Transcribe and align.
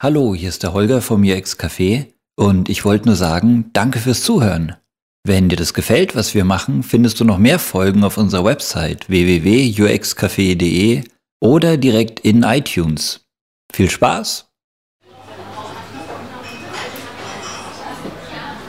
Hallo, 0.00 0.32
hier 0.32 0.48
ist 0.48 0.62
der 0.62 0.74
Holger 0.74 1.02
vom 1.02 1.24
UX 1.24 1.58
Café 1.58 2.06
und 2.36 2.68
ich 2.68 2.84
wollte 2.84 3.06
nur 3.06 3.16
sagen, 3.16 3.70
danke 3.72 3.98
fürs 3.98 4.22
Zuhören. 4.22 4.76
Wenn 5.24 5.48
dir 5.48 5.56
das 5.56 5.74
gefällt, 5.74 6.14
was 6.14 6.36
wir 6.36 6.44
machen, 6.44 6.84
findest 6.84 7.18
du 7.18 7.24
noch 7.24 7.38
mehr 7.38 7.58
Folgen 7.58 8.04
auf 8.04 8.16
unserer 8.16 8.44
Website 8.44 9.08
www.uxcafé.de 9.08 11.02
oder 11.40 11.76
direkt 11.76 12.20
in 12.20 12.44
iTunes. 12.44 13.26
Viel 13.72 13.90
Spaß! 13.90 14.46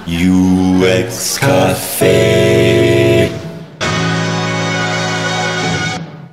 UX 0.08 1.40
Café. 1.40 3.30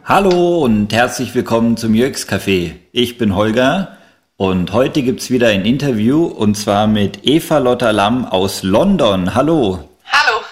Hallo 0.06 0.64
und 0.64 0.90
herzlich 0.94 1.34
willkommen 1.34 1.76
zum 1.76 1.92
UX 1.92 2.26
Café. 2.26 2.76
Ich 2.92 3.18
bin 3.18 3.34
Holger 3.34 3.95
und 4.36 4.72
heute 4.72 5.02
gibt's 5.02 5.30
wieder 5.30 5.48
ein 5.48 5.64
Interview 5.64 6.26
und 6.26 6.56
zwar 6.56 6.86
mit 6.86 7.24
Eva 7.24 7.58
Lotta 7.58 7.90
Lamm 7.90 8.26
aus 8.26 8.62
London. 8.62 9.34
Hallo. 9.34 9.88
Hallo. 10.10 10.44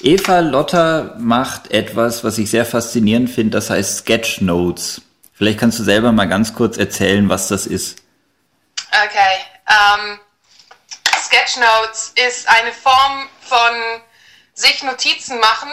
Eva 0.00 0.38
Lotta 0.38 1.16
macht 1.18 1.72
etwas, 1.72 2.22
was 2.22 2.38
ich 2.38 2.50
sehr 2.50 2.64
faszinierend 2.64 3.28
finde, 3.30 3.58
das 3.58 3.70
heißt 3.70 3.98
Sketchnotes. 3.98 5.02
Vielleicht 5.34 5.58
kannst 5.58 5.78
du 5.80 5.84
selber 5.84 6.12
mal 6.12 6.28
ganz 6.28 6.54
kurz 6.54 6.78
erzählen, 6.78 7.28
was 7.28 7.48
das 7.48 7.66
ist. 7.66 8.02
Okay. 8.90 9.38
Um, 9.68 10.18
Sketchnotes 11.20 12.12
ist 12.26 12.48
eine 12.48 12.72
Form 12.72 13.28
von 13.40 14.00
sich 14.54 14.82
Notizen 14.82 15.38
machen, 15.40 15.70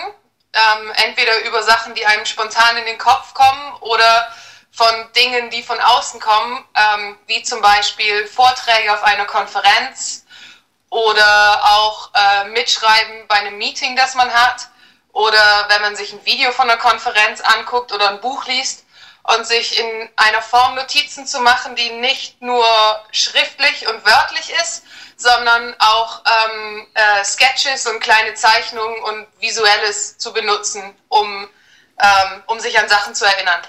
ähm, 0.54 0.92
entweder 1.08 1.46
über 1.48 1.62
Sachen, 1.64 1.94
die 1.94 2.06
einem 2.06 2.26
spontan 2.26 2.78
in 2.78 2.86
den 2.86 2.98
Kopf 2.98 3.34
kommen 3.34 3.74
oder 3.82 4.28
von 4.76 5.12
Dingen, 5.16 5.50
die 5.52 5.64
von 5.64 5.80
außen 5.80 6.20
kommen, 6.20 6.64
ähm, 6.76 7.18
wie 7.28 7.42
zum 7.44 7.62
Beispiel 7.62 8.28
Vorträge 8.28 8.94
auf 8.94 9.04
einer 9.04 9.26
Konferenz 9.26 10.26
oder 10.90 11.64
auch 11.64 12.12
äh, 12.14 12.50
Mitschreiben 12.50 13.28
bei 13.28 13.36
einem 13.36 13.58
Meeting, 13.58 13.96
das 13.96 14.16
man 14.16 14.32
hat 14.32 14.68
oder 15.14 15.66
wenn 15.70 15.82
man 15.82 15.96
sich 15.96 16.12
ein 16.12 16.26
Video 16.26 16.52
von 16.52 16.70
einer 16.70 16.80
Konferenz 16.80 17.40
anguckt 17.40 17.94
oder 17.94 18.10
ein 18.10 18.20
Buch 18.20 18.46
liest 18.48 18.86
und 19.24 19.48
sich 19.48 19.80
in 19.80 20.10
einer 20.18 20.42
Form 20.42 20.76
Notizen 20.76 21.26
zu 21.26 21.40
machen, 21.40 21.76
die 21.78 21.92
nicht 21.92 22.42
nur 22.42 22.66
schriftlich 23.12 23.88
und 23.88 24.06
wörtlich 24.06 24.54
ist, 24.62 24.84
sondern 25.16 25.74
auch 25.80 26.22
ähm, 26.26 26.88
äh, 26.94 27.24
Sketches 27.24 27.88
und 27.88 28.02
kleine 28.02 28.34
Zeichnungen 28.34 29.02
und 29.04 29.28
Visuelles 29.40 30.18
zu 30.18 30.34
benutzen, 30.34 30.94
um, 31.08 31.50
ähm, 31.98 32.44
um 32.48 32.60
sich 32.60 32.78
an 32.78 32.90
Sachen 32.90 33.16
zu 33.16 33.24
erinnern. 33.24 33.62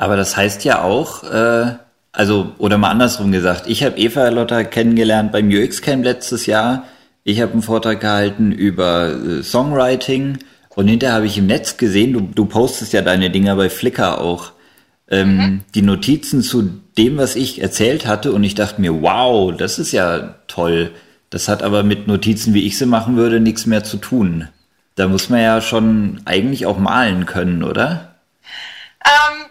Aber 0.00 0.16
das 0.16 0.34
heißt 0.34 0.64
ja 0.64 0.80
auch, 0.80 1.24
äh, 1.24 1.74
also, 2.10 2.54
oder 2.56 2.78
mal 2.78 2.88
andersrum 2.88 3.32
gesagt, 3.32 3.66
ich 3.66 3.84
habe 3.84 3.98
Eva 3.98 4.30
Lotta 4.30 4.64
kennengelernt 4.64 5.30
beim 5.30 5.50
UX-Camp 5.50 6.02
letztes 6.02 6.46
Jahr. 6.46 6.84
Ich 7.22 7.42
habe 7.42 7.52
einen 7.52 7.60
Vortrag 7.60 8.00
gehalten 8.00 8.50
über 8.50 9.12
äh, 9.12 9.42
Songwriting 9.42 10.38
und 10.70 10.88
hinterher 10.88 11.16
habe 11.16 11.26
ich 11.26 11.36
im 11.36 11.46
Netz 11.46 11.76
gesehen, 11.76 12.14
du, 12.14 12.20
du 12.20 12.46
postest 12.46 12.94
ja 12.94 13.02
deine 13.02 13.28
Dinger 13.28 13.56
bei 13.56 13.68
Flickr 13.68 14.22
auch, 14.22 14.52
ähm, 15.10 15.36
mhm. 15.36 15.60
die 15.74 15.82
Notizen 15.82 16.40
zu 16.40 16.80
dem, 16.96 17.18
was 17.18 17.36
ich 17.36 17.60
erzählt 17.60 18.06
hatte 18.06 18.32
und 18.32 18.42
ich 18.42 18.54
dachte 18.54 18.80
mir, 18.80 19.02
wow, 19.02 19.54
das 19.54 19.78
ist 19.78 19.92
ja 19.92 20.36
toll. 20.48 20.92
Das 21.28 21.46
hat 21.46 21.62
aber 21.62 21.82
mit 21.82 22.06
Notizen, 22.06 22.54
wie 22.54 22.66
ich 22.66 22.78
sie 22.78 22.86
machen 22.86 23.16
würde, 23.16 23.38
nichts 23.38 23.66
mehr 23.66 23.84
zu 23.84 23.98
tun. 23.98 24.48
Da 24.94 25.08
muss 25.08 25.28
man 25.28 25.42
ja 25.42 25.60
schon 25.60 26.22
eigentlich 26.24 26.64
auch 26.64 26.78
malen 26.78 27.26
können, 27.26 27.62
oder? 27.62 28.14
Ähm, 29.04 29.50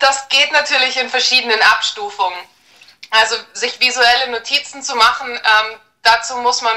das 0.00 0.28
geht 0.28 0.50
natürlich 0.52 0.96
in 0.96 1.08
verschiedenen 1.08 1.60
Abstufungen. 1.62 2.38
Also 3.10 3.36
sich 3.52 3.78
visuelle 3.80 4.28
Notizen 4.30 4.82
zu 4.82 4.96
machen, 4.96 5.30
ähm, 5.30 5.80
dazu 6.02 6.36
muss 6.38 6.62
man 6.62 6.76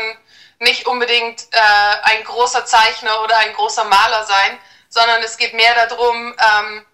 nicht 0.60 0.86
unbedingt 0.86 1.44
äh, 1.52 1.60
ein 2.04 2.24
großer 2.24 2.66
Zeichner 2.66 3.22
oder 3.22 3.38
ein 3.38 3.54
großer 3.54 3.84
Maler 3.86 4.26
sein, 4.26 4.60
sondern 4.90 5.22
es 5.24 5.38
geht 5.38 5.54
mehr 5.54 5.88
darum, 5.88 6.36
ähm, 6.38 6.86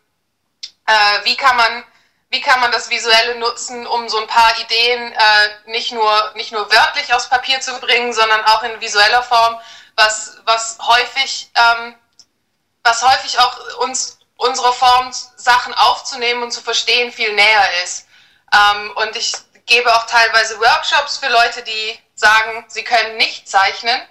äh, 0.87 1.25
wie 1.25 1.35
kann 1.35 1.55
man 1.55 1.83
wie 2.31 2.41
kann 2.41 2.59
man 2.59 2.71
das 2.71 2.91
Visuelle 2.91 3.39
nutzen, 3.39 3.87
um 3.87 4.07
so 4.07 4.19
ein 4.19 4.27
paar 4.27 4.53
Ideen 4.59 5.11
äh, 5.11 5.49
nicht, 5.65 5.91
nur, 5.91 6.31
nicht 6.35 6.51
nur 6.51 6.71
wörtlich 6.71 7.11
aufs 7.11 7.27
Papier 7.27 7.59
zu 7.59 7.73
bringen, 7.79 8.13
sondern 8.13 8.43
auch 8.45 8.61
in 8.61 8.79
visueller 8.79 9.23
Form, 9.23 9.59
was, 9.95 10.37
was, 10.45 10.77
häufig, 10.79 11.49
ähm, 11.55 11.95
was 12.83 13.01
häufig 13.01 13.39
auch 13.39 13.79
uns 13.79 14.18
unsere 14.39 14.71
Form, 14.71 15.11
Sachen 15.35 15.73
aufzunehmen 15.73 16.43
und 16.43 16.51
zu 16.51 16.61
verstehen, 16.61 17.11
viel 17.11 17.33
näher 17.33 17.83
ist. 17.83 18.07
Ähm, 18.53 18.91
und 18.95 19.15
ich 19.15 19.33
gebe 19.65 19.93
auch 19.93 20.05
teilweise 20.07 20.59
Workshops 20.59 21.17
für 21.17 21.27
Leute, 21.27 21.61
die 21.61 21.99
sagen, 22.15 22.65
sie 22.69 22.83
können 22.83 23.17
nicht 23.17 23.49
zeichnen 23.49 24.01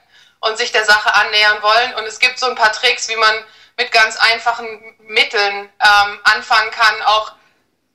und 0.40 0.58
sich 0.58 0.70
der 0.70 0.84
Sache 0.84 1.12
annähern 1.14 1.62
wollen. 1.62 1.94
Und 1.94 2.04
es 2.04 2.18
gibt 2.18 2.38
so 2.38 2.46
ein 2.46 2.54
paar 2.54 2.72
Tricks, 2.72 3.08
wie 3.08 3.16
man 3.16 3.44
mit 3.78 3.90
ganz 3.90 4.16
einfachen 4.16 4.96
Mitteln 5.00 5.70
ähm, 5.80 6.20
anfangen 6.24 6.70
kann, 6.72 7.02
auch 7.04 7.32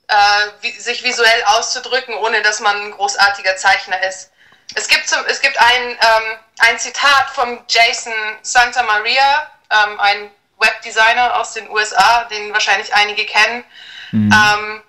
äh, 0.07 0.15
wie, 0.61 0.71
sich 0.71 1.03
visuell 1.03 1.43
auszudrücken, 1.45 2.15
ohne 2.15 2.41
dass 2.41 2.59
man 2.59 2.75
ein 2.81 2.91
großartiger 2.91 3.55
Zeichner 3.57 4.01
ist. 4.07 4.31
Es 4.73 4.87
gibt, 4.87 5.07
zum, 5.07 5.23
es 5.27 5.39
gibt 5.39 5.59
ein, 5.59 5.89
ähm, 5.91 6.37
ein 6.59 6.79
Zitat 6.79 7.29
von 7.35 7.63
Jason 7.67 8.13
Santa 8.41 8.81
Maria, 8.81 9.51
ähm, 9.69 9.99
ein 9.99 10.31
Webdesigner 10.63 11.39
aus 11.39 11.53
den 11.53 11.69
USA, 11.69 12.23
den 12.25 12.53
wahrscheinlich 12.53 12.93
einige 12.93 13.25
kennen. 13.25 13.63
Mhm. 14.11 14.31
Ähm, 14.31 14.81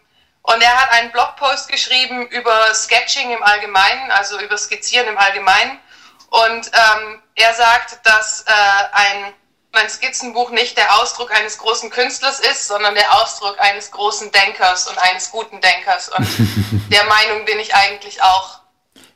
und 0.42 0.62
er 0.62 0.76
hat 0.78 0.92
einen 0.92 1.10
Blogpost 1.10 1.68
geschrieben 1.68 2.26
über 2.28 2.74
Sketching 2.74 3.32
im 3.32 3.42
Allgemeinen, 3.42 4.10
also 4.10 4.38
über 4.40 4.58
Skizzieren 4.58 5.08
im 5.08 5.16
Allgemeinen. 5.16 5.78
Und 6.28 6.70
ähm, 6.72 7.22
er 7.34 7.54
sagt, 7.54 8.04
dass 8.04 8.44
äh, 8.46 8.52
ein, 8.92 9.32
mein 9.72 9.88
Skizzenbuch 9.88 10.50
nicht 10.50 10.76
der 10.76 11.00
Ausdruck 11.00 11.34
eines 11.34 11.56
großen 11.56 11.88
Künstlers 11.88 12.40
ist, 12.40 12.68
sondern 12.68 12.94
der 12.94 13.14
Ausdruck 13.14 13.56
eines 13.58 13.90
großen 13.90 14.30
Denkers 14.32 14.86
und 14.86 14.98
eines 14.98 15.30
guten 15.30 15.60
Denkers. 15.62 16.10
Und 16.10 16.26
der 16.92 17.04
Meinung 17.04 17.46
bin 17.46 17.58
ich 17.58 17.74
eigentlich 17.74 18.22
auch. 18.22 18.60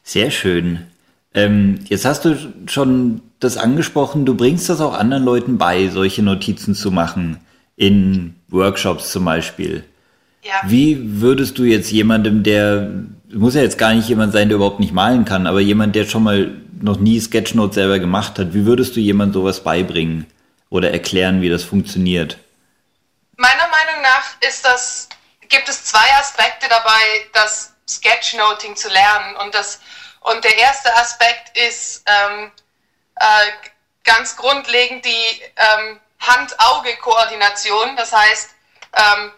Sehr 0.02 0.30
schön. 0.30 0.90
Ähm, 1.34 1.84
jetzt 1.88 2.06
hast 2.06 2.25
du 2.25 2.52
schon 2.66 3.28
das 3.41 3.56
angesprochen, 3.56 4.26
du 4.26 4.34
bringst 4.34 4.69
das 4.69 4.81
auch 4.81 4.94
anderen 4.94 5.25
Leuten 5.25 5.59
bei, 5.59 5.88
solche 5.88 6.22
Notizen 6.22 6.75
zu 6.75 6.91
machen, 6.91 7.38
in 7.76 8.34
Workshops 8.49 9.12
zum 9.12 9.25
Beispiel. 9.25 9.84
Ja. 10.43 10.54
Wie 10.65 11.21
würdest 11.21 11.59
du 11.59 11.65
jetzt 11.65 11.91
jemandem, 11.91 12.43
der, 12.43 12.91
muss 13.32 13.54
ja 13.54 13.62
jetzt 13.62 13.78
gar 13.78 13.94
nicht 13.94 14.09
jemand 14.09 14.32
sein, 14.32 14.49
der 14.49 14.56
überhaupt 14.56 14.81
nicht 14.81 14.93
malen 14.93 15.25
kann, 15.25 15.47
aber 15.47 15.60
jemand, 15.60 15.94
der 15.94 16.06
schon 16.06 16.25
mal 16.25 16.50
noch 16.81 16.99
nie 16.99 17.21
Sketchnote 17.21 17.75
selber 17.75 17.99
gemacht 17.99 18.38
hat, 18.38 18.54
wie 18.54 18.65
würdest 18.65 18.97
du 18.97 19.00
jemand 19.00 19.34
sowas 19.34 19.62
beibringen 19.62 20.26
oder 20.70 20.91
erklären, 20.93 21.41
wie 21.41 21.49
das 21.49 21.65
funktioniert? 21.65 22.38
Meiner 23.37 23.69
Meinung 23.69 24.03
nach 24.03 24.49
ist 24.49 24.65
das, 24.65 25.09
gibt 25.49 25.69
es 25.69 25.84
zwei 25.84 26.12
Aspekte 26.19 26.66
dabei, 26.69 27.00
das 27.32 27.75
Sketchnoting 27.88 28.76
zu 28.76 28.88
lernen. 28.88 29.37
Und, 29.44 29.55
das, 29.55 29.81
und 30.20 30.43
der 30.44 30.59
erste 30.59 30.94
Aspekt 30.97 31.56
ist, 31.56 32.05
ähm, 32.06 32.50
äh, 33.19 33.53
ganz 34.05 34.37
grundlegend 34.37 35.05
die 35.05 35.43
ähm, 35.56 36.01
Hand-Auge-Koordination. 36.21 37.97
Das 37.97 38.12
heißt, 38.12 38.51
ähm, 38.95 39.33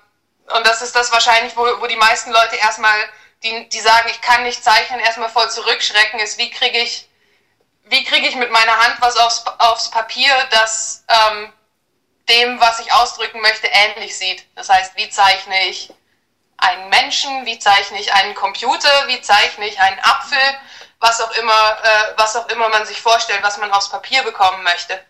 und 0.55 0.67
das 0.67 0.83
ist 0.83 0.95
das 0.97 1.13
wahrscheinlich, 1.13 1.57
wo, 1.57 1.63
wo 1.81 1.87
die 1.87 1.97
meisten 1.97 2.31
Leute 2.31 2.57
erstmal, 2.57 2.99
die, 3.43 3.69
die 3.69 3.81
sagen, 3.81 4.09
ich 4.11 4.21
kann 4.21 4.43
nicht 4.43 4.63
zeichnen, 4.63 5.01
erstmal 5.01 5.29
voll 5.29 5.51
zurückschrecken, 5.51 6.21
ist, 6.21 6.39
wie 6.39 6.51
kriege 6.51 6.79
ich, 6.79 7.09
wie 7.85 7.99
ich 7.99 8.37
mit 8.37 8.51
meiner 8.51 8.77
Hand 8.77 8.97
was 9.01 9.17
aufs, 9.17 9.45
aufs 9.59 9.91
Papier, 9.91 10.33
das 10.51 11.05
ähm, 11.09 11.53
dem, 12.29 12.61
was 12.61 12.81
ich 12.81 12.93
ausdrücken 12.93 13.41
möchte, 13.41 13.67
ähnlich 13.67 14.17
sieht. 14.17 14.45
Das 14.55 14.69
heißt, 14.69 14.97
wie 14.97 15.11
zeichne 15.11 15.67
ich 15.67 15.93
einen 16.59 16.89
Menschen, 16.91 17.47
wie 17.47 17.59
zeichne 17.59 17.99
ich 17.99 18.13
einen 18.13 18.35
Computer, 18.35 19.09
wie 19.09 19.21
zeichne 19.21 19.67
ich 19.67 19.81
einen 19.81 19.99
Apfel, 20.01 20.39
was 21.01 21.21
auch 21.21 21.31
immer, 21.33 21.79
äh, 21.83 22.13
was 22.17 22.37
auch 22.37 22.49
immer 22.49 22.69
man 22.69 22.87
sich 22.87 23.01
vorstellt, 23.01 23.43
was 23.43 23.57
man 23.59 23.73
aufs 23.73 23.89
Papier 23.89 24.23
bekommen 24.23 24.63
möchte. 24.63 25.03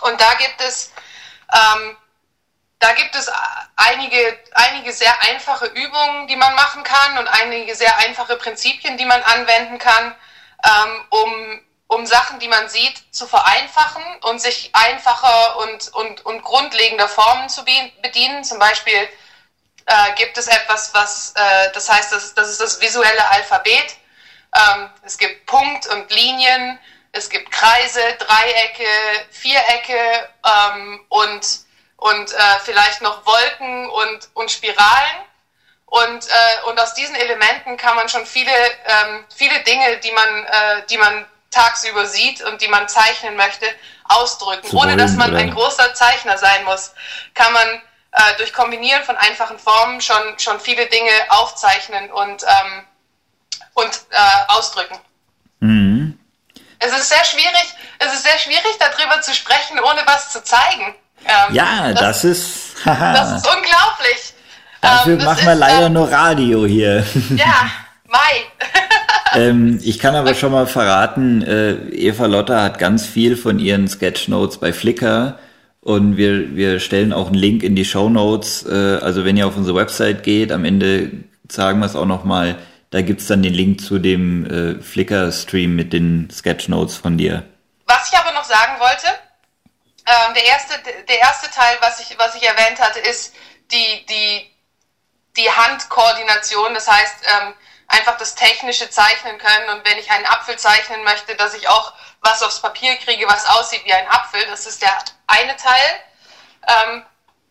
Und 0.00 0.20
da 0.20 0.34
gibt 0.34 0.60
es, 0.60 0.92
ähm, 1.52 1.96
da 2.78 2.92
gibt 2.92 3.16
es 3.16 3.28
einige, 3.76 4.38
einige 4.54 4.92
sehr 4.92 5.20
einfache 5.22 5.66
Übungen, 5.66 6.28
die 6.28 6.36
man 6.36 6.54
machen 6.54 6.84
kann 6.84 7.18
und 7.18 7.26
einige 7.26 7.74
sehr 7.74 7.96
einfache 7.98 8.36
Prinzipien, 8.36 8.96
die 8.96 9.04
man 9.04 9.20
anwenden 9.24 9.78
kann, 9.78 10.14
ähm, 10.64 11.06
um, 11.10 11.60
um 11.88 12.06
Sachen, 12.06 12.38
die 12.38 12.48
man 12.48 12.68
sieht, 12.68 13.12
zu 13.12 13.26
vereinfachen 13.26 14.04
und 14.22 14.40
sich 14.40 14.70
einfacher 14.74 15.56
und, 15.58 15.92
und, 15.94 16.24
und 16.26 16.42
grundlegender 16.42 17.08
Formen 17.08 17.48
zu 17.48 17.64
bedienen. 17.64 18.44
Zum 18.44 18.60
Beispiel 18.60 19.08
äh, 19.86 20.12
gibt 20.14 20.38
es 20.38 20.46
etwas, 20.46 20.94
was, 20.94 21.32
äh, 21.34 21.72
das 21.72 21.88
heißt, 21.88 22.12
das, 22.12 22.34
das 22.34 22.50
ist 22.50 22.60
das 22.60 22.80
visuelle 22.80 23.28
Alphabet. 23.30 23.96
Ähm, 24.54 24.90
es 25.04 25.18
gibt 25.18 25.46
Punkt 25.46 25.86
und 25.88 26.10
Linien, 26.10 26.78
es 27.12 27.28
gibt 27.28 27.50
Kreise, 27.50 28.00
Dreiecke, 28.18 28.84
Vierecke 29.30 30.28
ähm, 30.44 31.04
und, 31.08 31.40
und 31.96 32.32
äh, 32.32 32.36
vielleicht 32.64 33.02
noch 33.02 33.24
Wolken 33.26 33.88
und, 33.90 34.28
und 34.34 34.50
Spiralen. 34.50 35.24
Und, 35.86 36.28
äh, 36.28 36.68
und 36.68 36.78
aus 36.78 36.92
diesen 36.92 37.14
Elementen 37.14 37.78
kann 37.78 37.96
man 37.96 38.08
schon 38.10 38.26
viele, 38.26 38.52
ähm, 38.52 39.24
viele 39.34 39.60
Dinge, 39.60 39.96
die 39.98 40.12
man, 40.12 40.44
äh, 40.44 40.82
die 40.90 40.98
man 40.98 41.24
tagsüber 41.50 42.04
sieht 42.06 42.42
und 42.42 42.60
die 42.60 42.68
man 42.68 42.88
zeichnen 42.88 43.36
möchte, 43.36 43.66
ausdrücken. 44.04 44.76
Ohne 44.76 44.96
dass 44.96 45.12
man 45.12 45.34
ein 45.34 45.54
großer 45.54 45.94
Zeichner 45.94 46.36
sein 46.36 46.64
muss, 46.64 46.92
kann 47.34 47.52
man 47.54 47.82
äh, 48.12 48.36
durch 48.36 48.52
Kombinieren 48.52 49.02
von 49.04 49.16
einfachen 49.16 49.58
Formen 49.58 50.00
schon, 50.02 50.38
schon 50.38 50.60
viele 50.60 50.86
Dinge 50.86 51.10
aufzeichnen 51.30 52.10
und, 52.12 52.42
ähm, 52.42 52.84
und 53.74 53.90
äh, 54.10 54.16
ausdrücken. 54.48 54.98
Mhm. 55.60 56.18
Es 56.78 56.92
ist 56.92 57.08
sehr 57.08 57.24
schwierig, 57.24 57.74
es 57.98 58.12
ist 58.12 58.22
sehr 58.22 58.38
schwierig, 58.38 58.78
darüber 58.78 59.20
zu 59.20 59.34
sprechen, 59.34 59.78
ohne 59.80 60.00
was 60.06 60.32
zu 60.32 60.42
zeigen. 60.44 60.94
Ähm, 61.24 61.54
Ja, 61.54 61.92
das, 61.92 62.24
ist. 62.24 62.76
Haha. 62.84 63.12
das 63.12 63.32
ist 63.32 63.46
unglaublich. 63.46 64.34
Dafür 64.80 65.12
Ähm, 65.14 65.18
das 65.18 65.26
machen 65.26 65.46
wir 65.46 65.52
ist, 65.54 65.58
leider 65.58 65.86
ähm, 65.86 65.92
nur 65.92 66.10
Radio 66.10 66.66
hier. 66.66 67.04
Ja, 67.36 67.70
Mai. 68.06 68.18
ähm, 69.34 69.80
ich 69.82 69.98
kann 69.98 70.14
aber 70.14 70.34
schon 70.34 70.52
mal 70.52 70.66
verraten, 70.66 71.42
äh, 71.42 71.72
Eva 71.90 72.26
Lotter 72.26 72.62
hat 72.62 72.78
ganz 72.78 73.04
viel 73.04 73.36
von 73.36 73.58
ihren 73.58 73.88
Sketchnotes 73.88 74.58
bei 74.58 74.72
Flickr 74.72 75.38
und 75.80 76.16
wir, 76.16 76.56
wir 76.56 76.80
stellen 76.80 77.12
auch 77.12 77.26
einen 77.26 77.34
Link 77.34 77.62
in 77.62 77.74
die 77.74 77.84
Show 77.84 78.08
Notes. 78.08 78.64
Äh, 78.66 78.98
also 79.02 79.24
wenn 79.24 79.36
ihr 79.36 79.46
auf 79.46 79.56
unsere 79.56 79.76
Website 79.76 80.22
geht, 80.22 80.52
am 80.52 80.64
Ende 80.64 81.10
sagen 81.50 81.80
wir 81.80 81.86
es 81.86 81.96
auch 81.96 82.06
nochmal, 82.06 82.56
da 82.90 83.02
gibt's 83.02 83.26
dann 83.26 83.42
den 83.42 83.54
Link 83.54 83.80
zu 83.80 83.98
dem 83.98 84.46
äh, 84.46 84.82
Flickr-Stream 84.82 85.76
mit 85.76 85.92
den 85.92 86.30
Sketchnotes 86.30 86.96
von 86.96 87.18
dir. 87.18 87.44
Was 87.86 88.10
ich 88.10 88.18
aber 88.18 88.32
noch 88.32 88.44
sagen 88.44 88.78
wollte, 88.80 89.06
ähm, 90.06 90.34
der, 90.34 90.44
erste, 90.44 90.74
der 91.06 91.18
erste 91.18 91.50
Teil, 91.50 91.76
was 91.80 92.00
ich, 92.00 92.18
was 92.18 92.34
ich 92.34 92.42
erwähnt 92.42 92.80
hatte, 92.80 92.98
ist 93.00 93.34
die, 93.70 94.06
die, 94.06 94.50
die 95.36 95.50
Handkoordination. 95.50 96.72
Das 96.72 96.88
heißt, 96.88 97.16
ähm, 97.26 97.54
einfach 97.88 98.16
das 98.16 98.34
technische 98.34 98.88
Zeichnen 98.88 99.36
können. 99.38 99.70
Und 99.70 99.86
wenn 99.86 99.98
ich 99.98 100.10
einen 100.10 100.26
Apfel 100.26 100.56
zeichnen 100.56 101.04
möchte, 101.04 101.34
dass 101.36 101.54
ich 101.54 101.68
auch 101.68 101.92
was 102.20 102.42
aufs 102.42 102.60
Papier 102.60 102.96
kriege, 102.96 103.26
was 103.26 103.46
aussieht 103.50 103.84
wie 103.84 103.92
ein 103.92 104.08
Apfel. 104.08 104.40
Das 104.46 104.66
ist 104.66 104.82
der 104.82 104.96
eine 105.26 105.56
Teil, 105.56 106.00
ähm, 106.66 107.04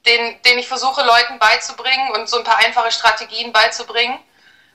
den, 0.06 0.42
den 0.44 0.60
ich 0.60 0.68
versuche, 0.68 1.04
Leuten 1.04 1.40
beizubringen 1.40 2.12
und 2.12 2.30
so 2.30 2.38
ein 2.38 2.44
paar 2.44 2.58
einfache 2.58 2.92
Strategien 2.92 3.52
beizubringen. 3.52 4.20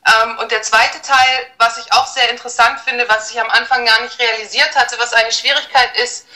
Ähm, 0.05 0.39
und 0.39 0.51
der 0.51 0.63
zweite 0.63 1.01
Teil, 1.01 1.53
was 1.59 1.79
ich 1.79 1.93
auch 1.93 2.07
sehr 2.07 2.29
interessant 2.31 2.81
finde, 2.81 3.09
was 3.09 3.31
ich 3.31 3.41
am 3.41 3.51
Anfang 3.51 3.85
gar 3.87 4.01
nicht 4.03 4.19
realisiert 4.19 4.75
hatte, 4.75 4.99
was 4.99 5.13
eine 5.13 5.31
Schwierigkeit 5.31 5.97
ist, 5.97 6.27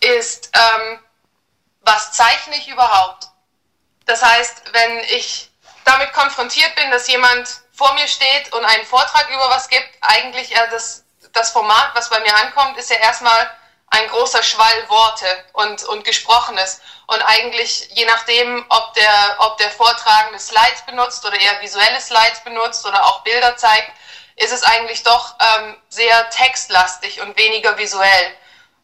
ist, 0.00 0.50
ähm, 0.54 1.00
was 1.80 2.12
zeichne 2.12 2.56
ich 2.56 2.68
überhaupt? 2.68 3.28
Das 4.04 4.22
heißt, 4.22 4.72
wenn 4.72 4.98
ich 5.04 5.50
damit 5.84 6.12
konfrontiert 6.12 6.74
bin, 6.74 6.90
dass 6.90 7.08
jemand 7.08 7.48
vor 7.72 7.92
mir 7.94 8.06
steht 8.08 8.52
und 8.52 8.64
einen 8.64 8.84
Vortrag 8.84 9.28
über 9.30 9.48
was 9.50 9.68
gibt, 9.68 9.88
eigentlich 10.00 10.50
ja 10.50 10.66
das, 10.66 11.04
das 11.32 11.50
Format, 11.50 11.90
was 11.94 12.10
bei 12.10 12.20
mir 12.20 12.34
ankommt, 12.36 12.76
ist 12.76 12.90
ja 12.90 12.96
erstmal 12.96 13.50
ein 13.88 14.08
großer 14.08 14.42
Schwall 14.42 14.88
Worte 14.88 15.26
und, 15.52 15.84
und 15.84 16.04
Gesprochenes. 16.04 16.80
Und 17.06 17.22
eigentlich, 17.22 17.88
je 17.92 18.04
nachdem, 18.04 18.64
ob 18.68 18.94
der, 18.94 19.36
ob 19.38 19.56
der 19.58 19.70
Vortragende 19.70 20.38
Slides 20.38 20.82
benutzt 20.86 21.24
oder 21.24 21.38
eher 21.38 21.60
visuelle 21.60 22.00
Slides 22.00 22.40
benutzt 22.44 22.84
oder 22.84 23.04
auch 23.04 23.22
Bilder 23.22 23.56
zeigt, 23.56 23.92
ist 24.36 24.52
es 24.52 24.62
eigentlich 24.62 25.02
doch 25.02 25.34
ähm, 25.40 25.76
sehr 25.88 26.28
textlastig 26.30 27.20
und 27.22 27.36
weniger 27.38 27.78
visuell. 27.78 28.36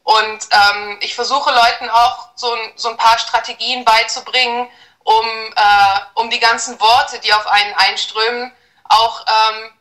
Und 0.04 0.48
ähm, 0.50 0.98
ich 1.00 1.14
versuche 1.14 1.52
Leuten 1.52 1.90
auch 1.90 2.28
so 2.34 2.52
ein, 2.52 2.72
so 2.76 2.88
ein 2.88 2.96
paar 2.96 3.18
Strategien 3.18 3.84
beizubringen, 3.84 4.68
um, 5.04 5.26
äh, 5.56 6.00
um 6.14 6.30
die 6.30 6.40
ganzen 6.40 6.80
Worte, 6.80 7.18
die 7.20 7.32
auf 7.32 7.46
einen 7.46 7.74
einströmen, 7.74 8.52
auch 8.88 9.24
ähm, 9.26 9.72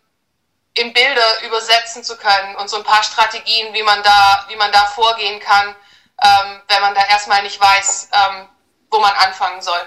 in 0.74 0.94
Bilder 0.94 1.46
übersetzen 1.46 2.04
zu 2.04 2.16
können 2.18 2.56
und 2.56 2.70
so 2.70 2.78
ein 2.78 2.84
paar 2.84 3.04
Strategien, 3.04 3.74
wie 3.74 3.84
man 3.84 4.02
da, 4.04 4.46
wie 4.50 4.56
man 4.56 4.72
da 4.72 4.86
vorgehen 4.86 5.40
kann, 5.40 5.76
ähm, 6.22 6.62
wenn 6.68 6.82
man 6.82 6.96
da 6.96 7.02
erstmal 7.10 7.44
nicht 7.44 7.60
weiß, 7.60 8.10
ähm, 8.14 8.46
wo 8.90 9.00
man 9.00 9.12
anfangen 9.14 9.62
soll. 9.62 9.82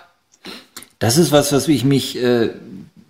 Das 0.98 1.16
ist 1.16 1.32
was, 1.32 1.52
was 1.52 1.68
ich 1.68 1.84
mich 1.84 2.16
äh, 2.16 2.50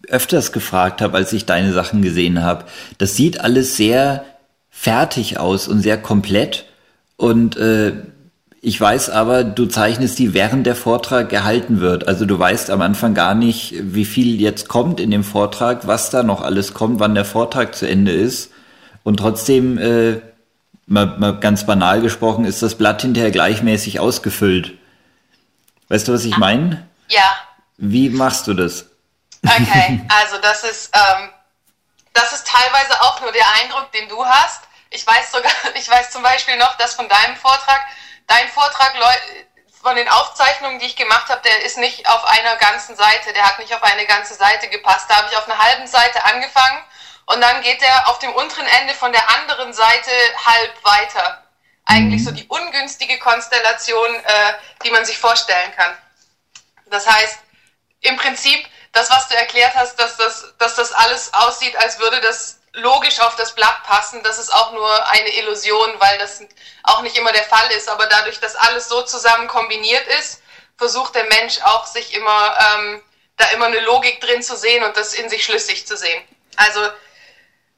öfters 0.08 0.52
gefragt 0.52 1.00
habe, 1.00 1.16
als 1.16 1.32
ich 1.32 1.46
deine 1.46 1.72
Sachen 1.72 2.02
gesehen 2.02 2.42
habe. 2.42 2.66
Das 2.98 3.16
sieht 3.16 3.40
alles 3.40 3.76
sehr 3.76 4.24
fertig 4.70 5.38
aus 5.38 5.68
und 5.68 5.80
sehr 5.80 6.00
komplett. 6.00 6.66
Und 7.16 7.56
äh, 7.56 7.92
ich 8.64 8.80
weiß 8.80 9.10
aber, 9.10 9.44
du 9.44 9.66
zeichnest 9.66 10.18
die, 10.18 10.32
während 10.32 10.66
der 10.66 10.74
Vortrag 10.74 11.28
gehalten 11.28 11.80
wird. 11.80 12.08
Also 12.08 12.24
du 12.24 12.38
weißt 12.38 12.70
am 12.70 12.80
Anfang 12.80 13.12
gar 13.12 13.34
nicht, 13.34 13.74
wie 13.76 14.06
viel 14.06 14.40
jetzt 14.40 14.68
kommt 14.68 15.00
in 15.00 15.10
dem 15.10 15.22
Vortrag, 15.22 15.86
was 15.86 16.08
da 16.08 16.22
noch 16.22 16.40
alles 16.40 16.72
kommt, 16.72 16.98
wann 16.98 17.14
der 17.14 17.26
Vortrag 17.26 17.74
zu 17.74 17.86
Ende 17.86 18.12
ist. 18.12 18.50
Und 19.02 19.18
trotzdem, 19.18 19.76
äh, 19.76 20.20
mal, 20.86 21.18
mal 21.18 21.38
ganz 21.40 21.66
banal 21.66 22.00
gesprochen, 22.00 22.46
ist 22.46 22.62
das 22.62 22.76
Blatt 22.76 23.02
hinterher 23.02 23.30
gleichmäßig 23.30 24.00
ausgefüllt. 24.00 24.72
Weißt 25.88 26.08
du, 26.08 26.14
was 26.14 26.24
ich 26.24 26.38
meine? 26.38 26.88
Ja, 27.08 27.36
Wie 27.76 28.08
machst 28.08 28.46
du 28.46 28.54
das? 28.54 28.86
okay. 29.44 30.00
Also 30.22 30.40
das 30.40 30.64
ist, 30.64 30.90
ähm, 30.94 31.28
das 32.14 32.32
ist 32.32 32.46
teilweise 32.46 32.98
auch 33.02 33.20
nur 33.20 33.32
der 33.32 33.44
Eindruck, 33.62 33.92
den 33.92 34.08
du 34.08 34.24
hast. 34.24 34.62
Ich 34.88 35.06
weiß 35.06 35.32
sogar, 35.32 35.52
ich 35.78 35.86
weiß 35.86 36.10
zum 36.10 36.22
Beispiel 36.22 36.56
noch, 36.56 36.78
dass 36.78 36.94
von 36.94 37.08
deinem 37.10 37.36
Vortrag, 37.36 37.80
dein 38.26 38.48
Vortrag 38.48 38.94
von 39.82 39.96
den 39.96 40.08
Aufzeichnungen, 40.08 40.78
die 40.78 40.86
ich 40.86 40.96
gemacht 40.96 41.28
habe, 41.28 41.42
der 41.42 41.62
ist 41.62 41.76
nicht 41.76 42.08
auf 42.08 42.24
einer 42.24 42.56
ganzen 42.56 42.96
Seite, 42.96 43.32
der 43.34 43.44
hat 43.44 43.58
nicht 43.58 43.74
auf 43.74 43.82
eine 43.82 44.06
ganze 44.06 44.34
Seite 44.34 44.68
gepasst. 44.68 45.10
Da 45.10 45.16
habe 45.16 45.28
ich 45.30 45.36
auf 45.36 45.46
einer 45.46 45.58
halben 45.58 45.86
Seite 45.86 46.24
angefangen 46.24 46.82
und 47.26 47.40
dann 47.40 47.60
geht 47.62 47.82
er 47.82 48.08
auf 48.08 48.18
dem 48.18 48.32
unteren 48.32 48.66
Ende 48.66 48.94
von 48.94 49.12
der 49.12 49.28
anderen 49.30 49.72
Seite 49.72 50.10
halb 50.44 50.84
weiter. 50.84 51.42
Eigentlich 51.86 52.24
so 52.24 52.30
die 52.30 52.46
ungünstige 52.48 53.18
Konstellation, 53.18 54.14
äh, 54.14 54.54
die 54.84 54.90
man 54.90 55.04
sich 55.04 55.18
vorstellen 55.18 55.74
kann. 55.76 55.96
Das 56.86 57.06
heißt, 57.06 57.40
im 58.00 58.16
Prinzip, 58.16 58.66
das, 58.92 59.10
was 59.10 59.28
du 59.28 59.34
erklärt 59.34 59.74
hast, 59.74 59.96
dass 59.96 60.16
das, 60.16 60.54
dass 60.58 60.76
das 60.76 60.92
alles 60.92 61.34
aussieht, 61.34 61.76
als 61.76 61.98
würde 61.98 62.20
das 62.20 62.60
logisch 62.74 63.20
auf 63.20 63.36
das 63.36 63.54
Blatt 63.54 63.82
passen, 63.84 64.22
das 64.22 64.38
ist 64.38 64.52
auch 64.52 64.72
nur 64.72 65.08
eine 65.08 65.30
Illusion, 65.36 65.94
weil 65.98 66.18
das 66.18 66.42
auch 66.82 67.02
nicht 67.02 67.16
immer 67.16 67.32
der 67.32 67.44
Fall 67.44 67.70
ist. 67.72 67.88
Aber 67.88 68.06
dadurch, 68.06 68.40
dass 68.40 68.56
alles 68.56 68.88
so 68.88 69.02
zusammen 69.02 69.48
kombiniert 69.48 70.06
ist, 70.18 70.42
versucht 70.76 71.14
der 71.14 71.24
Mensch 71.24 71.60
auch 71.62 71.86
sich 71.86 72.14
immer, 72.14 72.58
ähm, 72.74 73.02
da 73.36 73.46
immer 73.48 73.66
eine 73.66 73.80
Logik 73.80 74.20
drin 74.20 74.42
zu 74.42 74.56
sehen 74.56 74.82
und 74.84 74.96
das 74.96 75.14
in 75.14 75.28
sich 75.28 75.44
schlüssig 75.44 75.86
zu 75.86 75.96
sehen. 75.96 76.22
Also 76.56 76.84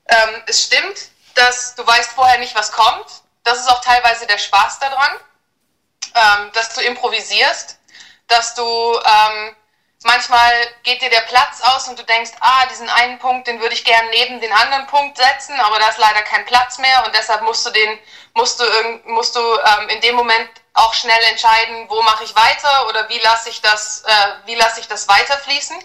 ähm, 0.07 0.43
es 0.47 0.65
stimmt, 0.65 1.11
dass 1.35 1.75
du 1.75 1.87
weißt 1.87 2.13
vorher 2.13 2.39
nicht, 2.39 2.55
was 2.55 2.73
kommt. 2.73 3.07
Das 3.45 3.61
ist 3.61 3.69
auch 3.69 3.83
teilweise 3.83 4.27
der 4.27 4.39
Spaß 4.39 4.79
daran, 4.79 5.17
ähm, 6.15 6.51
dass 6.55 6.75
du 6.75 6.81
improvisierst, 6.81 7.79
dass 8.29 8.55
du 8.55 8.63
ähm, 8.63 9.57
manchmal 10.05 10.53
geht 10.83 11.01
dir 11.03 11.11
der 11.11 11.23
Platz 11.23 11.61
aus 11.63 11.89
und 11.89 11.99
du 11.99 12.03
denkst, 12.03 12.33
ah, 12.41 12.67
diesen 12.67 12.89
einen 12.89 13.19
Punkt, 13.19 13.47
den 13.47 13.61
würde 13.61 13.75
ich 13.75 13.85
gerne 13.85 14.09
neben 14.11 14.41
den 14.41 14.53
anderen 14.53 14.87
Punkt 14.87 15.17
setzen, 15.17 15.59
aber 15.61 15.79
da 15.79 15.89
ist 15.89 15.99
leider 15.99 16.23
kein 16.23 16.45
Platz 16.47 16.79
mehr 16.79 17.05
und 17.07 17.15
deshalb 17.15 17.43
musst 17.43 17.67
du 17.67 17.71
den, 17.71 17.99
musst 18.35 18.61
du 18.61 18.65
musst 19.07 19.37
du 19.37 19.41
ähm, 19.41 19.89
in 19.89 20.01
dem 20.01 20.15
Moment 20.15 20.51
auch 20.75 20.93
schnell 20.93 21.23
entscheiden, 21.31 21.89
wo 21.89 22.03
mache 22.03 22.25
ich 22.25 22.35
weiter 22.37 22.89
oder 22.89 23.09
wie 23.09 23.19
lasse 23.19 23.49
ich 23.49 23.63
das, 23.63 24.03
äh, 24.07 24.27
wie 24.45 24.55
lasse 24.55 24.81
ich 24.81 24.89
das 24.89 25.09
weiterfließen. 25.09 25.77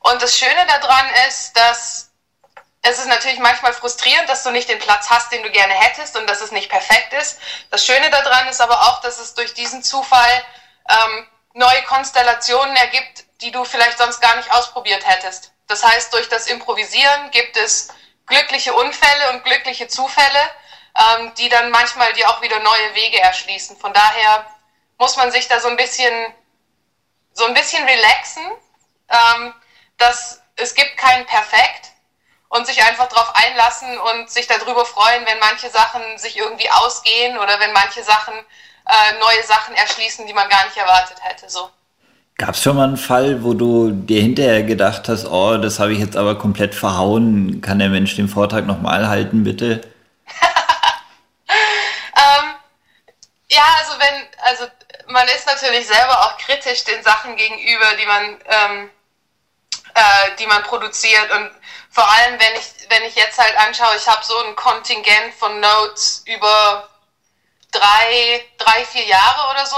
Und 0.00 0.22
das 0.22 0.38
Schöne 0.38 0.66
daran 0.66 1.06
ist, 1.28 1.56
dass 1.56 2.10
es 2.82 3.00
ist 3.00 3.08
natürlich 3.08 3.40
manchmal 3.40 3.72
frustrierend, 3.72 4.28
dass 4.28 4.44
du 4.44 4.52
nicht 4.52 4.68
den 4.68 4.78
Platz 4.78 5.10
hast, 5.10 5.32
den 5.32 5.42
du 5.42 5.50
gerne 5.50 5.74
hättest 5.74 6.16
und 6.16 6.28
dass 6.28 6.40
es 6.40 6.52
nicht 6.52 6.68
perfekt 6.68 7.12
ist. 7.14 7.38
Das 7.70 7.84
Schöne 7.84 8.10
daran 8.10 8.46
ist 8.46 8.60
aber 8.60 8.80
auch, 8.82 9.00
dass 9.00 9.18
es 9.18 9.34
durch 9.34 9.54
diesen 9.54 9.82
Zufall 9.82 10.44
ähm, 10.88 11.26
neue 11.54 11.82
Konstellationen 11.82 12.76
ergibt, 12.76 13.24
die 13.40 13.50
du 13.50 13.64
vielleicht 13.64 13.98
sonst 13.98 14.20
gar 14.20 14.36
nicht 14.36 14.50
ausprobiert 14.52 15.06
hättest. 15.06 15.52
Das 15.66 15.82
heißt, 15.82 16.12
durch 16.12 16.28
das 16.28 16.46
Improvisieren 16.46 17.30
gibt 17.30 17.56
es 17.56 17.88
glückliche 18.26 18.72
Unfälle 18.74 19.30
und 19.32 19.44
glückliche 19.44 19.88
Zufälle, 19.88 20.50
ähm, 20.96 21.32
die 21.34 21.48
dann 21.48 21.70
manchmal 21.70 22.12
dir 22.14 22.28
auch 22.30 22.40
wieder 22.42 22.58
neue 22.60 22.94
Wege 22.94 23.20
erschließen. 23.20 23.76
Von 23.76 23.92
daher 23.92 24.46
muss 24.98 25.16
man 25.16 25.30
sich 25.30 25.48
da 25.48 25.60
so 25.60 25.68
ein 25.68 25.76
bisschen, 25.76 26.34
so 27.32 27.44
ein 27.44 27.54
bisschen 27.54 27.84
relaxen, 27.84 28.44
ähm, 29.08 29.54
dass 29.98 30.40
es 30.56 30.74
gibt 30.74 30.96
kein 30.96 31.26
Perfekt 31.26 31.90
und 32.48 32.66
sich 32.66 32.82
einfach 32.82 33.08
darauf 33.08 33.34
einlassen 33.34 33.98
und 33.98 34.30
sich 34.30 34.46
darüber 34.46 34.86
freuen, 34.86 35.26
wenn 35.26 35.38
manche 35.38 35.68
Sachen 35.70 36.18
sich 36.18 36.36
irgendwie 36.36 36.70
ausgehen 36.70 37.38
oder 37.38 37.60
wenn 37.60 37.72
manche 37.72 38.02
Sachen 38.02 38.34
äh, 38.34 39.18
neue 39.18 39.42
Sachen 39.42 39.74
erschließen, 39.74 40.26
die 40.26 40.32
man 40.32 40.48
gar 40.48 40.64
nicht 40.64 40.76
erwartet 40.76 41.22
hätte. 41.22 41.50
So. 41.50 41.70
Gab 42.38 42.50
es 42.54 42.62
schon 42.62 42.76
mal 42.76 42.84
einen 42.84 42.98
Fall, 42.98 43.42
wo 43.42 43.54
du 43.54 43.90
dir 43.92 44.20
hinterher 44.20 44.62
gedacht 44.62 45.08
hast, 45.08 45.26
oh, 45.26 45.56
das 45.56 45.78
habe 45.78 45.94
ich 45.94 45.98
jetzt 45.98 46.16
aber 46.16 46.36
komplett 46.38 46.74
verhauen, 46.74 47.62
kann 47.62 47.78
der 47.78 47.88
Mensch 47.88 48.14
den 48.14 48.28
Vortrag 48.28 48.66
nochmal 48.66 49.08
halten, 49.08 49.44
bitte? 49.44 49.80
Ähm, 52.18 52.54
ja, 53.50 53.62
also 53.78 53.92
wenn, 53.98 54.26
also 54.42 54.64
man 55.08 55.28
ist 55.28 55.46
natürlich 55.46 55.86
selber 55.86 56.18
auch 56.22 56.38
kritisch 56.38 56.82
den 56.84 57.02
Sachen 57.02 57.36
gegenüber, 57.36 57.84
die 58.00 58.06
man, 58.06 58.24
ähm, 58.46 58.90
äh, 59.92 60.36
die 60.38 60.46
man 60.46 60.62
produziert 60.62 61.30
und 61.30 61.50
vor 61.90 62.10
allem, 62.10 62.38
wenn 62.38 62.54
ich, 62.54 62.90
wenn 62.90 63.04
ich 63.04 63.14
jetzt 63.14 63.38
halt 63.38 63.56
anschaue, 63.58 63.96
ich 63.96 64.06
habe 64.06 64.24
so 64.24 64.34
ein 64.44 64.56
Kontingent 64.56 65.34
von 65.38 65.60
Notes 65.60 66.22
über 66.26 66.88
drei, 67.72 68.44
drei, 68.58 68.84
vier 68.84 69.04
Jahre 69.06 69.50
oder 69.50 69.66
so. 69.66 69.76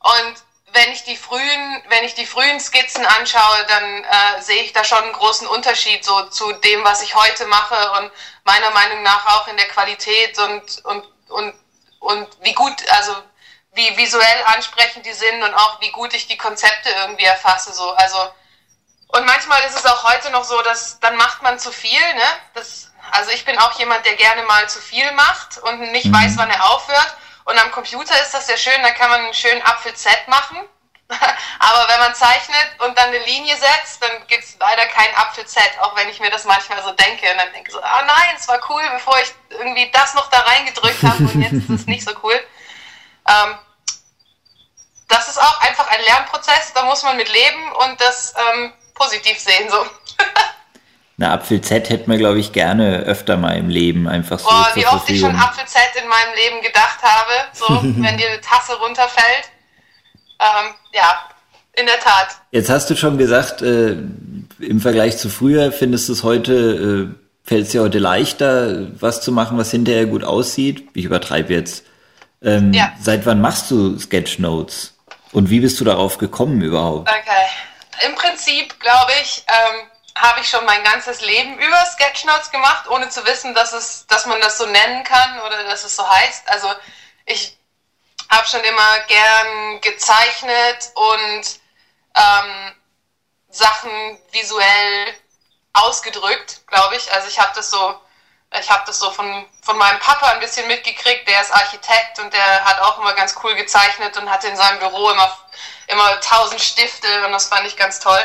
Und 0.00 0.45
wenn 0.76 0.92
ich 0.92 1.04
die 1.04 1.16
frühen, 1.16 1.82
wenn 1.88 2.04
ich 2.04 2.14
die 2.14 2.26
frühen 2.26 2.60
Skizzen 2.60 3.04
anschaue, 3.06 3.64
dann 3.66 4.04
äh, 4.04 4.42
sehe 4.42 4.62
ich 4.62 4.74
da 4.74 4.84
schon 4.84 5.02
einen 5.02 5.14
großen 5.14 5.46
Unterschied 5.46 6.04
so 6.04 6.24
zu 6.24 6.52
dem, 6.52 6.84
was 6.84 7.02
ich 7.02 7.14
heute 7.14 7.46
mache 7.46 7.92
und 7.92 8.12
meiner 8.44 8.70
Meinung 8.72 9.02
nach 9.02 9.24
auch 9.26 9.48
in 9.48 9.56
der 9.56 9.68
Qualität 9.68 10.38
und 10.38 10.84
und 10.84 11.04
und 11.28 11.54
und 12.00 12.28
wie 12.42 12.52
gut, 12.52 12.76
also 12.90 13.16
wie 13.72 13.96
visuell 13.96 14.44
ansprechend 14.54 15.06
die 15.06 15.14
sind 15.14 15.42
und 15.42 15.54
auch 15.54 15.80
wie 15.80 15.90
gut 15.92 16.12
ich 16.12 16.26
die 16.26 16.36
Konzepte 16.36 16.90
irgendwie 16.90 17.24
erfasse 17.24 17.72
so. 17.72 17.94
Also 17.94 18.18
und 19.08 19.24
manchmal 19.24 19.62
ist 19.62 19.76
es 19.76 19.86
auch 19.86 20.04
heute 20.04 20.30
noch 20.30 20.44
so, 20.44 20.60
dass 20.60 21.00
dann 21.00 21.16
macht 21.16 21.42
man 21.42 21.58
zu 21.58 21.72
viel, 21.72 22.14
ne? 22.14 22.28
Das, 22.52 22.90
also 23.12 23.30
ich 23.30 23.46
bin 23.46 23.58
auch 23.58 23.78
jemand, 23.78 24.04
der 24.04 24.16
gerne 24.16 24.42
mal 24.42 24.68
zu 24.68 24.80
viel 24.80 25.10
macht 25.12 25.56
und 25.58 25.80
nicht 25.92 26.08
mhm. 26.08 26.14
weiß, 26.16 26.36
wann 26.36 26.50
er 26.50 26.70
aufhört. 26.70 27.16
Und 27.46 27.56
am 27.58 27.70
Computer 27.70 28.20
ist 28.20 28.34
das 28.34 28.48
sehr 28.48 28.56
schön, 28.56 28.82
da 28.82 28.90
kann 28.90 29.08
man 29.08 29.20
einen 29.20 29.34
schönen 29.34 29.62
Apfel-Z 29.62 30.26
machen. 30.26 30.58
Aber 31.60 31.88
wenn 31.88 32.00
man 32.00 32.12
zeichnet 32.12 32.68
und 32.80 32.98
dann 32.98 33.08
eine 33.08 33.20
Linie 33.20 33.56
setzt, 33.56 34.02
dann 34.02 34.26
gibt 34.26 34.42
es 34.42 34.56
leider 34.58 34.84
kein 34.86 35.14
Apfel-Z, 35.14 35.62
auch 35.80 35.94
wenn 35.94 36.08
ich 36.08 36.18
mir 36.18 36.30
das 36.30 36.44
manchmal 36.44 36.82
so 36.82 36.90
denke. 36.90 37.30
Und 37.30 37.38
dann 37.38 37.52
denke 37.52 37.68
ich 37.68 37.72
so, 37.72 37.80
ah 37.80 38.02
nein, 38.04 38.34
es 38.36 38.48
war 38.48 38.58
cool, 38.68 38.82
bevor 38.92 39.16
ich 39.20 39.32
irgendwie 39.50 39.88
das 39.92 40.14
noch 40.14 40.28
da 40.28 40.40
reingedrückt 40.40 41.02
habe 41.04 41.18
und 41.18 41.40
jetzt 41.40 41.70
ist 41.70 41.80
es 41.82 41.86
nicht 41.86 42.04
so 42.04 42.12
cool. 42.24 42.34
Ähm, 43.28 43.58
das 45.06 45.28
ist 45.28 45.38
auch 45.38 45.60
einfach 45.60 45.86
ein 45.86 46.00
Lernprozess, 46.02 46.72
da 46.72 46.82
muss 46.82 47.04
man 47.04 47.16
mit 47.16 47.28
leben 47.28 47.72
und 47.74 48.00
das 48.00 48.34
ähm, 48.36 48.72
positiv 48.94 49.38
sehen. 49.38 49.70
So. 49.70 49.86
Eine 51.18 51.30
Apfel-Z 51.30 51.88
hätte 51.88 52.08
man, 52.08 52.18
glaube 52.18 52.38
ich, 52.38 52.52
gerne 52.52 53.00
öfter 53.00 53.36
mal 53.36 53.56
im 53.56 53.70
Leben 53.70 54.06
einfach 54.06 54.38
so. 54.38 54.48
Boah, 54.48 54.70
wie 54.74 54.86
oft 54.86 55.08
ich 55.08 55.20
schon 55.20 55.34
Apfel-Z 55.34 55.80
in 56.02 56.08
meinem 56.08 56.34
Leben 56.34 56.62
gedacht 56.62 56.98
habe, 57.02 57.32
so, 57.52 57.66
wenn 58.02 58.18
dir 58.18 58.28
eine 58.28 58.40
Tasse 58.40 58.74
runterfällt. 58.78 59.50
Ähm, 60.38 60.74
ja, 60.92 61.18
in 61.72 61.86
der 61.86 61.98
Tat. 61.98 62.36
Jetzt 62.50 62.68
hast 62.68 62.90
du 62.90 62.96
schon 62.96 63.16
gesagt, 63.16 63.62
äh, 63.62 63.96
im 64.58 64.80
Vergleich 64.80 65.16
zu 65.16 65.30
früher 65.30 65.72
findest 65.72 66.08
du 66.08 66.12
es 66.12 66.22
heute, 66.22 67.14
äh, 67.14 67.48
fällt 67.48 67.66
es 67.66 67.72
dir 67.72 67.82
heute 67.82 67.98
leichter, 67.98 68.88
was 69.00 69.22
zu 69.22 69.32
machen, 69.32 69.56
was 69.56 69.70
hinterher 69.70 70.06
gut 70.06 70.24
aussieht. 70.24 70.88
Ich 70.92 71.06
übertreibe 71.06 71.54
jetzt. 71.54 71.84
Ähm, 72.42 72.74
ja. 72.74 72.92
Seit 73.00 73.24
wann 73.24 73.40
machst 73.40 73.70
du 73.70 73.98
Sketchnotes? 73.98 74.94
Und 75.32 75.48
wie 75.48 75.60
bist 75.60 75.80
du 75.80 75.84
darauf 75.84 76.18
gekommen 76.18 76.60
überhaupt? 76.60 77.08
Okay 77.08 77.46
im 78.04 78.14
Prinzip, 78.14 78.78
glaube 78.80 79.12
ich, 79.22 79.44
ähm, 79.48 79.88
habe 80.16 80.40
ich 80.40 80.48
schon 80.48 80.64
mein 80.64 80.82
ganzes 80.82 81.20
Leben 81.20 81.58
über 81.58 81.86
Sketchnotes 81.86 82.50
gemacht, 82.50 82.88
ohne 82.88 83.08
zu 83.08 83.24
wissen, 83.26 83.54
dass, 83.54 83.72
es, 83.72 84.06
dass 84.06 84.26
man 84.26 84.40
das 84.40 84.58
so 84.58 84.66
nennen 84.66 85.04
kann 85.04 85.40
oder 85.40 85.62
dass 85.64 85.84
es 85.84 85.94
so 85.94 86.08
heißt. 86.08 86.48
Also 86.48 86.72
ich 87.26 87.56
habe 88.30 88.46
schon 88.46 88.64
immer 88.64 88.98
gern 89.06 89.80
gezeichnet 89.82 90.90
und 90.94 91.60
ähm, 92.14 92.74
Sachen 93.50 94.18
visuell 94.32 95.14
ausgedrückt, 95.74 96.66
glaube 96.66 96.96
ich. 96.96 97.12
Also 97.12 97.28
ich 97.28 97.38
habe 97.38 97.52
das 97.54 97.70
so, 97.70 98.00
ich 98.58 98.70
habe 98.70 98.84
das 98.86 98.98
so 98.98 99.10
von, 99.10 99.46
von 99.62 99.76
meinem 99.76 100.00
Papa 100.00 100.30
ein 100.30 100.40
bisschen 100.40 100.66
mitgekriegt. 100.66 101.28
Der 101.28 101.42
ist 101.42 101.52
Architekt 101.52 102.18
und 102.18 102.32
der 102.32 102.64
hat 102.64 102.80
auch 102.80 102.98
immer 102.98 103.12
ganz 103.12 103.34
cool 103.44 103.54
gezeichnet 103.54 104.16
und 104.16 104.30
hatte 104.30 104.48
in 104.48 104.56
seinem 104.56 104.78
Büro 104.78 105.10
immer 105.10 105.36
immer 105.88 106.20
tausend 106.20 106.60
Stifte 106.60 107.24
und 107.24 107.32
das 107.32 107.48
fand 107.48 107.66
ich 107.66 107.76
ganz 107.76 108.00
toll. 108.00 108.22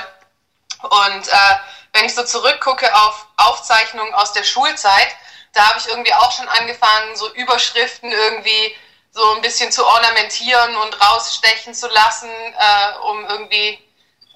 Und 0.81 1.27
äh, 1.27 1.55
wenn 1.93 2.05
ich 2.05 2.15
so 2.15 2.23
zurückgucke 2.23 2.93
auf 2.95 3.25
Aufzeichnungen 3.37 4.13
aus 4.13 4.33
der 4.33 4.43
Schulzeit, 4.43 5.09
da 5.53 5.67
habe 5.67 5.79
ich 5.79 5.87
irgendwie 5.87 6.13
auch 6.13 6.31
schon 6.31 6.47
angefangen, 6.47 7.15
so 7.15 7.31
Überschriften 7.33 8.11
irgendwie 8.11 8.75
so 9.11 9.35
ein 9.35 9.41
bisschen 9.41 9.71
zu 9.71 9.85
ornamentieren 9.85 10.75
und 10.77 11.01
rausstechen 11.01 11.73
zu 11.73 11.87
lassen, 11.89 12.29
äh, 12.29 12.97
um 13.09 13.25
irgendwie, 13.25 13.79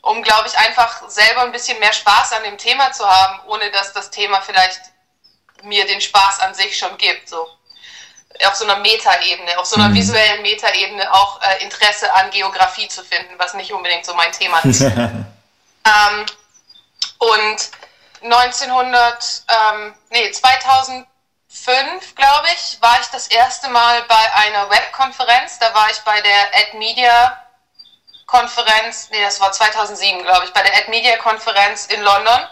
um 0.01 0.21
glaube 0.21 0.47
ich 0.47 0.57
einfach 0.57 1.09
selber 1.09 1.41
ein 1.41 1.53
bisschen 1.53 1.79
mehr 1.79 1.93
Spaß 1.93 2.33
an 2.33 2.43
dem 2.43 2.57
Thema 2.57 2.91
zu 2.91 3.09
haben, 3.09 3.39
ohne 3.47 3.71
dass 3.71 3.93
das 3.93 4.11
Thema 4.11 4.41
vielleicht 4.41 4.81
mir 5.63 5.85
den 5.85 6.01
Spaß 6.01 6.41
an 6.41 6.53
sich 6.53 6.77
schon 6.77 6.97
gibt. 6.97 7.29
So 7.29 7.47
auf 8.43 8.55
so 8.55 8.65
einer 8.65 8.77
Metaebene, 8.77 9.57
auf 9.57 9.65
so 9.65 9.77
einer 9.77 9.89
mhm. 9.89 9.95
visuellen 9.95 10.41
Metaebene 10.41 11.13
auch 11.13 11.41
äh, 11.41 11.63
Interesse 11.63 12.13
an 12.13 12.29
Geografie 12.31 12.89
zu 12.89 13.03
finden, 13.03 13.33
was 13.37 13.53
nicht 13.53 13.71
unbedingt 13.71 14.05
so 14.05 14.13
mein 14.13 14.33
Thema 14.33 14.59
ist. 14.59 14.81
ähm, 14.81 15.25
und 17.33 17.71
1900, 18.23 19.43
ähm, 19.47 19.95
nee, 20.09 20.31
2005, 20.31 21.05
glaube 22.15 22.47
ich, 22.53 22.81
war 22.81 22.99
ich 23.01 23.07
das 23.07 23.27
erste 23.27 23.69
Mal 23.69 24.01
bei 24.03 24.33
einer 24.35 24.69
Webkonferenz. 24.69 25.59
Da 25.59 25.73
war 25.73 25.89
ich 25.89 25.99
bei 25.99 26.21
der 26.21 26.55
AdMedia 26.55 27.41
Konferenz, 28.25 29.09
nee, 29.11 29.21
das 29.21 29.39
war 29.39 29.51
2007, 29.51 30.23
glaube 30.23 30.45
ich, 30.45 30.53
bei 30.53 30.63
der 30.63 30.75
AdMedia 30.77 31.17
Konferenz 31.17 31.85
in 31.85 32.01
London. 32.01 32.47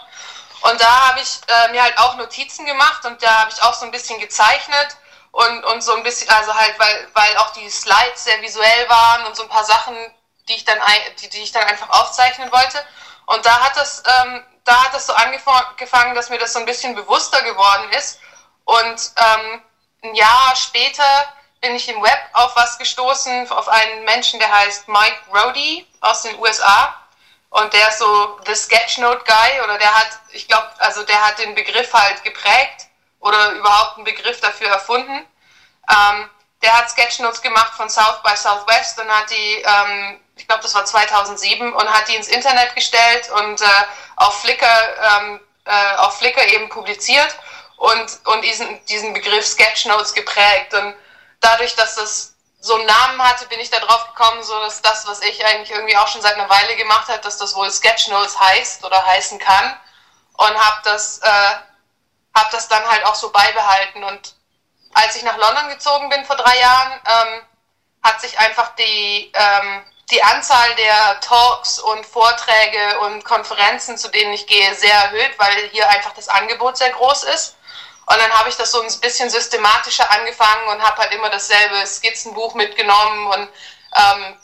Und 0.62 0.80
da 0.80 1.08
habe 1.08 1.20
ich 1.20 1.40
äh, 1.48 1.72
mir 1.72 1.82
halt 1.82 1.98
auch 1.98 2.16
Notizen 2.16 2.64
gemacht 2.64 3.04
und 3.04 3.22
da 3.22 3.40
habe 3.40 3.50
ich 3.50 3.62
auch 3.62 3.74
so 3.74 3.84
ein 3.84 3.90
bisschen 3.90 4.18
gezeichnet 4.20 4.96
und, 5.32 5.64
und 5.64 5.82
so 5.82 5.94
ein 5.94 6.02
bisschen, 6.04 6.30
also 6.30 6.54
halt, 6.54 6.78
weil, 6.78 7.08
weil 7.12 7.36
auch 7.38 7.52
die 7.52 7.68
Slides 7.68 8.24
sehr 8.24 8.40
visuell 8.40 8.88
waren 8.88 9.26
und 9.26 9.36
so 9.36 9.42
ein 9.42 9.48
paar 9.48 9.64
Sachen, 9.64 9.94
die 10.48 10.54
ich 10.54 10.64
dann, 10.64 10.78
die, 11.20 11.28
die 11.28 11.42
ich 11.42 11.52
dann 11.52 11.64
einfach 11.64 11.90
aufzeichnen 11.90 12.50
wollte. 12.52 12.82
Und 13.26 13.44
da 13.44 13.60
hat 13.60 13.76
das, 13.76 14.02
ähm, 14.06 14.44
da 14.64 14.84
hat 14.84 14.94
das 14.94 15.06
so 15.06 15.12
angefangen, 15.12 16.14
dass 16.14 16.30
mir 16.30 16.38
das 16.38 16.52
so 16.52 16.58
ein 16.58 16.66
bisschen 16.66 16.94
bewusster 16.94 17.42
geworden 17.42 17.90
ist. 17.90 18.20
Und 18.64 19.12
ähm, 19.16 19.62
ein 20.02 20.14
Jahr 20.14 20.56
später 20.56 21.04
bin 21.60 21.74
ich 21.74 21.88
im 21.88 22.02
Web 22.02 22.20
auf 22.32 22.56
was 22.56 22.78
gestoßen, 22.78 23.50
auf 23.50 23.68
einen 23.68 24.04
Menschen, 24.04 24.38
der 24.38 24.52
heißt 24.52 24.88
Mike 24.88 25.18
Rody 25.32 25.86
aus 26.00 26.22
den 26.22 26.38
USA. 26.38 26.94
Und 27.50 27.72
der 27.72 27.88
ist 27.88 27.98
so 27.98 28.40
the 28.46 28.54
Sketchnote 28.54 29.24
Guy 29.24 29.60
oder 29.62 29.78
der 29.78 29.94
hat, 29.94 30.08
ich 30.32 30.48
glaube, 30.48 30.68
also 30.78 31.04
der 31.04 31.24
hat 31.24 31.38
den 31.38 31.54
Begriff 31.54 31.92
halt 31.92 32.22
geprägt 32.24 32.86
oder 33.20 33.52
überhaupt 33.52 33.96
einen 33.96 34.04
Begriff 34.04 34.40
dafür 34.40 34.68
erfunden. 34.68 35.24
Ähm, 35.88 36.30
der 36.62 36.76
hat 36.76 36.90
Sketchnotes 36.90 37.42
gemacht 37.42 37.74
von 37.74 37.88
South 37.88 38.22
by 38.22 38.36
Southwest 38.36 38.98
und 38.98 39.08
hat 39.08 39.30
die, 39.30 39.62
ähm, 39.62 40.20
ich 40.36 40.46
glaube, 40.46 40.62
das 40.62 40.74
war 40.74 40.84
2007, 40.84 41.72
und 41.72 41.90
hat 41.92 42.08
die 42.08 42.16
ins 42.16 42.28
Internet 42.28 42.74
gestellt 42.74 43.30
und 43.30 43.60
äh, 43.60 43.66
auf 44.16 44.40
Flickr, 44.40 44.66
ähm, 44.66 45.40
äh, 45.64 45.96
auf 45.96 46.18
Flickr 46.18 46.44
eben 46.48 46.68
publiziert 46.68 47.36
und, 47.76 48.18
und 48.26 48.42
diesen, 48.42 48.84
diesen 48.86 49.12
Begriff 49.14 49.46
Sketchnotes 49.46 50.12
geprägt. 50.12 50.74
Und 50.74 50.94
dadurch, 51.40 51.74
dass 51.76 51.94
das 51.96 52.34
so 52.60 52.74
einen 52.76 52.86
Namen 52.86 53.22
hatte, 53.22 53.46
bin 53.46 53.60
ich 53.60 53.70
da 53.70 53.78
drauf 53.78 54.06
gekommen, 54.08 54.42
so 54.42 54.58
dass 54.60 54.80
das, 54.82 55.06
was 55.06 55.20
ich 55.22 55.44
eigentlich 55.44 55.70
irgendwie 55.70 55.96
auch 55.96 56.08
schon 56.08 56.22
seit 56.22 56.34
einer 56.34 56.48
Weile 56.48 56.76
gemacht 56.76 57.08
habe, 57.08 57.20
dass 57.20 57.38
das 57.38 57.54
wohl 57.54 57.70
Sketchnotes 57.70 58.40
heißt 58.40 58.84
oder 58.84 59.04
heißen 59.04 59.38
kann 59.38 59.76
und 60.36 60.54
habe 60.58 60.80
das 60.84 61.18
äh, 61.18 61.54
habe 62.34 62.48
das 62.50 62.68
dann 62.68 62.84
halt 62.88 63.04
auch 63.06 63.14
so 63.14 63.30
beibehalten. 63.30 64.02
Und 64.04 64.34
als 64.94 65.16
ich 65.16 65.22
nach 65.22 65.36
London 65.36 65.68
gezogen 65.68 66.08
bin 66.08 66.24
vor 66.24 66.36
drei 66.36 66.58
Jahren, 66.58 66.92
ähm, 66.92 67.42
hat 68.02 68.20
sich 68.20 68.38
einfach 68.38 68.74
die, 68.74 69.32
ähm, 69.32 69.84
die 70.10 70.22
Anzahl 70.22 70.74
der 70.76 71.20
Talks 71.20 71.78
und 71.78 72.04
Vorträge 72.04 73.00
und 73.00 73.24
Konferenzen, 73.24 73.96
zu 73.96 74.08
denen 74.08 74.32
ich 74.34 74.46
gehe, 74.46 74.74
sehr 74.74 74.94
erhöht, 74.94 75.32
weil 75.38 75.68
hier 75.72 75.88
einfach 75.88 76.12
das 76.14 76.28
Angebot 76.28 76.76
sehr 76.76 76.90
groß 76.90 77.24
ist. 77.24 77.56
Und 78.06 78.18
dann 78.18 78.30
habe 78.32 78.50
ich 78.50 78.56
das 78.56 78.70
so 78.70 78.82
ein 78.82 79.00
bisschen 79.00 79.30
systematischer 79.30 80.10
angefangen 80.10 80.68
und 80.68 80.82
habe 80.82 80.98
halt 80.98 81.12
immer 81.14 81.30
dasselbe 81.30 81.86
Skizzenbuch 81.86 82.54
mitgenommen 82.54 83.26
und, 83.28 83.48
ähm, 83.96 84.34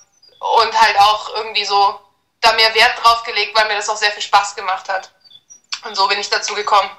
und 0.63 0.81
halt 0.81 0.99
auch 0.99 1.35
irgendwie 1.37 1.67
so 1.67 2.01
da 2.41 2.53
mehr 2.55 2.75
Wert 2.75 2.95
drauf 3.03 3.23
gelegt, 3.25 3.55
weil 3.55 3.69
mir 3.69 3.75
das 3.75 3.91
auch 3.91 3.99
sehr 3.99 4.13
viel 4.13 4.23
Spaß 4.23 4.57
gemacht 4.57 4.89
hat. 4.89 5.11
Und 5.87 5.95
so 5.95 6.09
bin 6.09 6.19
ich 6.19 6.31
dazu 6.31 6.55
gekommen. 6.55 6.91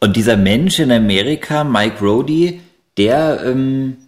Und 0.00 0.16
dieser 0.16 0.36
Mensch 0.36 0.80
in 0.80 0.90
Amerika, 0.90 1.62
Mike 1.62 2.00
Rody, 2.00 2.62
der, 2.96 3.40
ähm, 3.44 4.07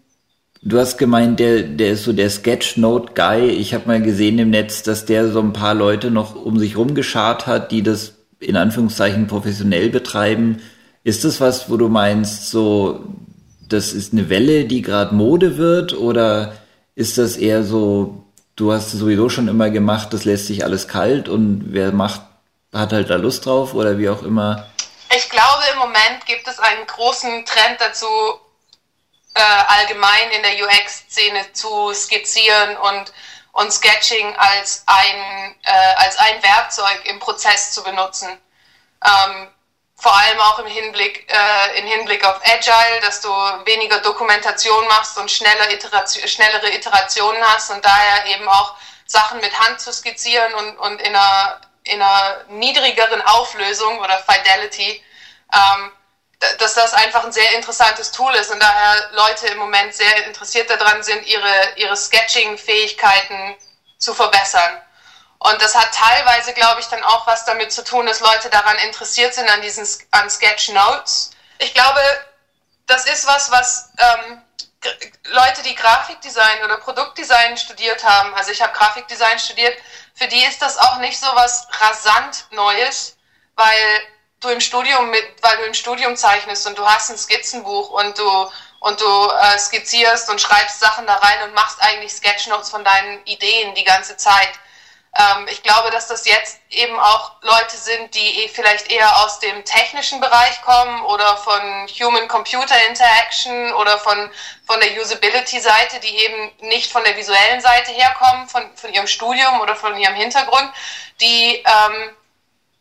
du 0.63 0.79
hast 0.79 0.99
gemeint, 0.99 1.41
der, 1.41 1.63
der 1.63 1.93
ist 1.93 2.05
so 2.05 2.13
der 2.13 2.31
Sketchnote-Guy. 2.31 3.51
Ich 3.51 3.75
habe 3.75 3.87
mal 3.87 4.03
gesehen 4.03 4.39
im 4.39 4.51
Netz, 4.51 4.83
dass 4.83 5.05
der 5.05 5.31
so 5.31 5.41
ein 5.41 5.53
paar 5.53 5.75
Leute 5.75 6.11
noch 6.11 6.35
um 6.35 6.59
sich 6.59 6.77
rumgeschart 6.77 7.47
hat, 7.47 7.73
die 7.73 7.83
das 7.83 8.15
in 8.39 8.57
Anführungszeichen 8.57 9.27
professionell 9.27 9.91
betreiben. 9.91 10.63
Ist 11.05 11.25
das 11.25 11.41
was, 11.41 11.71
wo 11.71 11.77
du 11.77 11.89
meinst, 11.89 12.51
so, 12.51 13.05
das 13.69 13.93
ist 13.93 14.13
eine 14.13 14.29
Welle, 14.29 14.65
die 14.65 14.83
gerade 14.83 15.15
Mode 15.15 15.57
wird? 15.57 15.97
Oder 15.97 16.55
ist 16.95 17.19
das 17.19 17.37
eher 17.37 17.63
so, 17.63 18.25
du 18.57 18.73
hast 18.73 18.93
es 18.93 19.01
sowieso 19.01 19.29
schon 19.29 19.49
immer 19.49 19.71
gemacht, 19.71 20.13
das 20.13 20.25
lässt 20.25 20.47
sich 20.47 20.65
alles 20.65 20.89
kalt 20.89 21.29
und 21.29 21.67
wer 21.69 21.93
macht, 21.93 22.21
hat 22.73 22.93
halt 22.93 23.11
da 23.11 23.17
Lust 23.17 23.47
drauf 23.47 23.75
oder 23.75 23.99
wie 23.99 24.09
auch 24.09 24.23
immer? 24.23 24.67
Ich 25.17 25.29
glaube, 25.29 25.63
im 25.73 25.79
Moment 25.79 26.27
gibt 26.27 26.47
es 26.47 26.59
einen 26.59 26.87
großen 26.87 27.45
Trend 27.45 27.81
dazu, 27.81 28.07
äh, 29.35 29.41
allgemein 29.41 30.31
in 30.31 30.43
der 30.43 30.55
UX-Szene 30.65 31.53
zu 31.53 31.93
skizzieren 31.95 32.77
und, 32.77 33.13
und 33.53 33.73
Sketching 33.73 34.35
als 34.37 34.83
ein, 34.87 35.57
äh, 35.63 35.95
als 35.97 36.17
ein 36.19 36.43
Werkzeug 36.43 37.05
im 37.05 37.19
Prozess 37.19 37.73
zu 37.73 37.83
benutzen. 37.83 38.29
Ähm, 39.05 39.49
vor 39.97 40.17
allem 40.17 40.41
auch 40.41 40.59
im 40.61 40.67
Hinblick, 40.67 41.31
äh, 41.31 41.79
im 41.79 41.87
Hinblick 41.87 42.25
auf 42.25 42.41
Agile, 42.43 43.01
dass 43.03 43.21
du 43.21 43.29
weniger 43.29 43.99
Dokumentation 44.01 44.87
machst 44.87 45.19
und 45.19 45.31
schneller 45.31 45.71
Iteration, 45.71 46.27
schnellere 46.27 46.73
Iterationen 46.75 47.43
hast 47.45 47.71
und 47.71 47.85
daher 47.85 48.27
eben 48.27 48.49
auch 48.49 48.77
Sachen 49.05 49.41
mit 49.41 49.59
Hand 49.61 49.81
zu 49.81 49.93
skizzieren 49.93 50.55
und, 50.55 50.79
und 50.79 51.03
in, 51.03 51.15
einer, 51.15 51.61
in 51.85 52.01
einer 52.01 52.45
niedrigeren 52.49 53.21
Auflösung 53.23 53.99
oder 53.99 54.19
Fidelity, 54.19 55.05
ähm, 55.53 55.93
dass 56.59 56.75
das 56.75 56.95
einfach 56.95 57.25
ein 57.25 57.33
sehr 57.33 57.55
interessantes 57.55 58.13
Tool 58.13 58.35
ist 58.35 58.51
und 58.51 58.61
daher 58.61 59.11
Leute 59.13 59.47
im 59.49 59.59
Moment 59.59 59.95
sehr 59.95 60.27
interessiert 60.27 60.71
daran 60.71 61.03
sind, 61.03 61.27
ihre, 61.27 61.73
ihre 61.77 61.97
Sketching-Fähigkeiten 61.97 63.57
zu 63.99 64.15
verbessern. 64.15 64.81
Und 65.39 65.61
das 65.61 65.75
hat 65.75 65.93
teilweise, 65.95 66.53
glaube 66.55 66.81
ich, 66.81 66.87
dann 66.87 67.03
auch 67.05 67.27
was 67.27 67.45
damit 67.45 67.73
zu 67.73 67.85
tun, 67.85 68.07
dass 68.07 68.21
Leute 68.21 68.49
daran 68.51 68.77
interessiert 68.79 69.35
sind, 69.35 69.49
an 69.49 69.63
diesen 69.63 69.87
an 70.11 70.29
Sketch 70.31 70.71
Notes. 70.71 71.31
Ich 71.59 71.75
glaube, 71.75 72.01
das 72.87 73.07
ist 73.07 73.27
was, 73.27 73.51
was 73.51 73.91
ähm, 73.99 74.43
Leute, 75.25 75.63
die 75.63 75.75
Grafikdesign 75.75 76.65
oder 76.65 76.79
Produktdesign 76.79 77.57
studiert 77.59 78.03
haben, 78.03 78.35
also 78.35 78.51
ich 78.51 78.63
habe 78.63 78.73
Grafikdesign 78.73 79.39
studiert, 79.39 79.77
für 80.15 80.27
die 80.27 80.43
ist 80.45 80.61
das 80.63 80.79
auch 80.79 80.99
nicht 80.99 81.19
so 81.19 81.27
was 81.35 81.67
rasant 81.81 82.47
Neues, 82.51 83.17
weil 83.57 84.01
du 84.41 84.49
im 84.49 84.61
Studium 84.61 85.11
mit, 85.11 85.25
weil 85.43 85.57
du 85.59 85.65
im 85.65 85.75
Studium 85.75 86.17
zeichnest 86.17 86.67
und 86.67 86.77
du 86.79 86.87
hast 86.87 87.11
ein 87.11 87.19
Skizzenbuch 87.19 87.91
und 87.91 88.19
du 88.19 88.51
und 88.81 88.99
du 88.99 89.29
äh, 89.29 89.59
skizzierst 89.59 90.31
und 90.31 90.41
schreibst 90.41 90.81
Sachen 90.81 91.07
da 91.07 91.17
rein 91.17 91.43
und 91.45 91.55
machst 91.55 91.81
eigentlich 91.83 92.13
Sketchnotes 92.13 92.71
von 92.71 92.83
deinen 92.83 93.23
Ideen 93.27 93.75
die 93.75 93.85
ganze 93.85 94.17
Zeit. 94.17 94.49
Ähm, 95.15 95.47
ich 95.51 95.63
glaube, 95.63 95.91
dass 95.91 96.07
das 96.07 96.25
jetzt 96.25 96.61
eben 96.71 96.99
auch 96.99 97.33
Leute 97.43 97.77
sind, 97.77 98.15
die 98.15 98.45
eh 98.45 98.49
vielleicht 98.49 98.91
eher 98.91 99.23
aus 99.23 99.39
dem 99.41 99.65
technischen 99.67 100.21
Bereich 100.21 100.63
kommen 100.63 101.03
oder 101.03 101.37
von 101.37 101.61
Human-Computer 101.89 102.87
Interaction 102.89 103.75
oder 103.75 103.99
von, 103.99 104.31
von 104.67 104.81
der 104.81 104.99
Usability-Seite, 104.99 106.01
die 106.01 106.17
eben 106.17 106.53
nicht 106.61 106.91
von 106.91 107.05
der 107.05 107.17
visuellen 107.17 107.61
Seite 107.61 107.91
herkommen, 107.93 108.49
von, 108.49 108.75
von 108.77 108.95
ihrem 108.95 109.09
Studium 109.09 109.61
oder 109.61 109.77
von 109.77 109.95
ihrem 109.99 110.15
Hintergrund, 110.15 110.73
die, 111.21 111.57
ähm, 111.67 112.17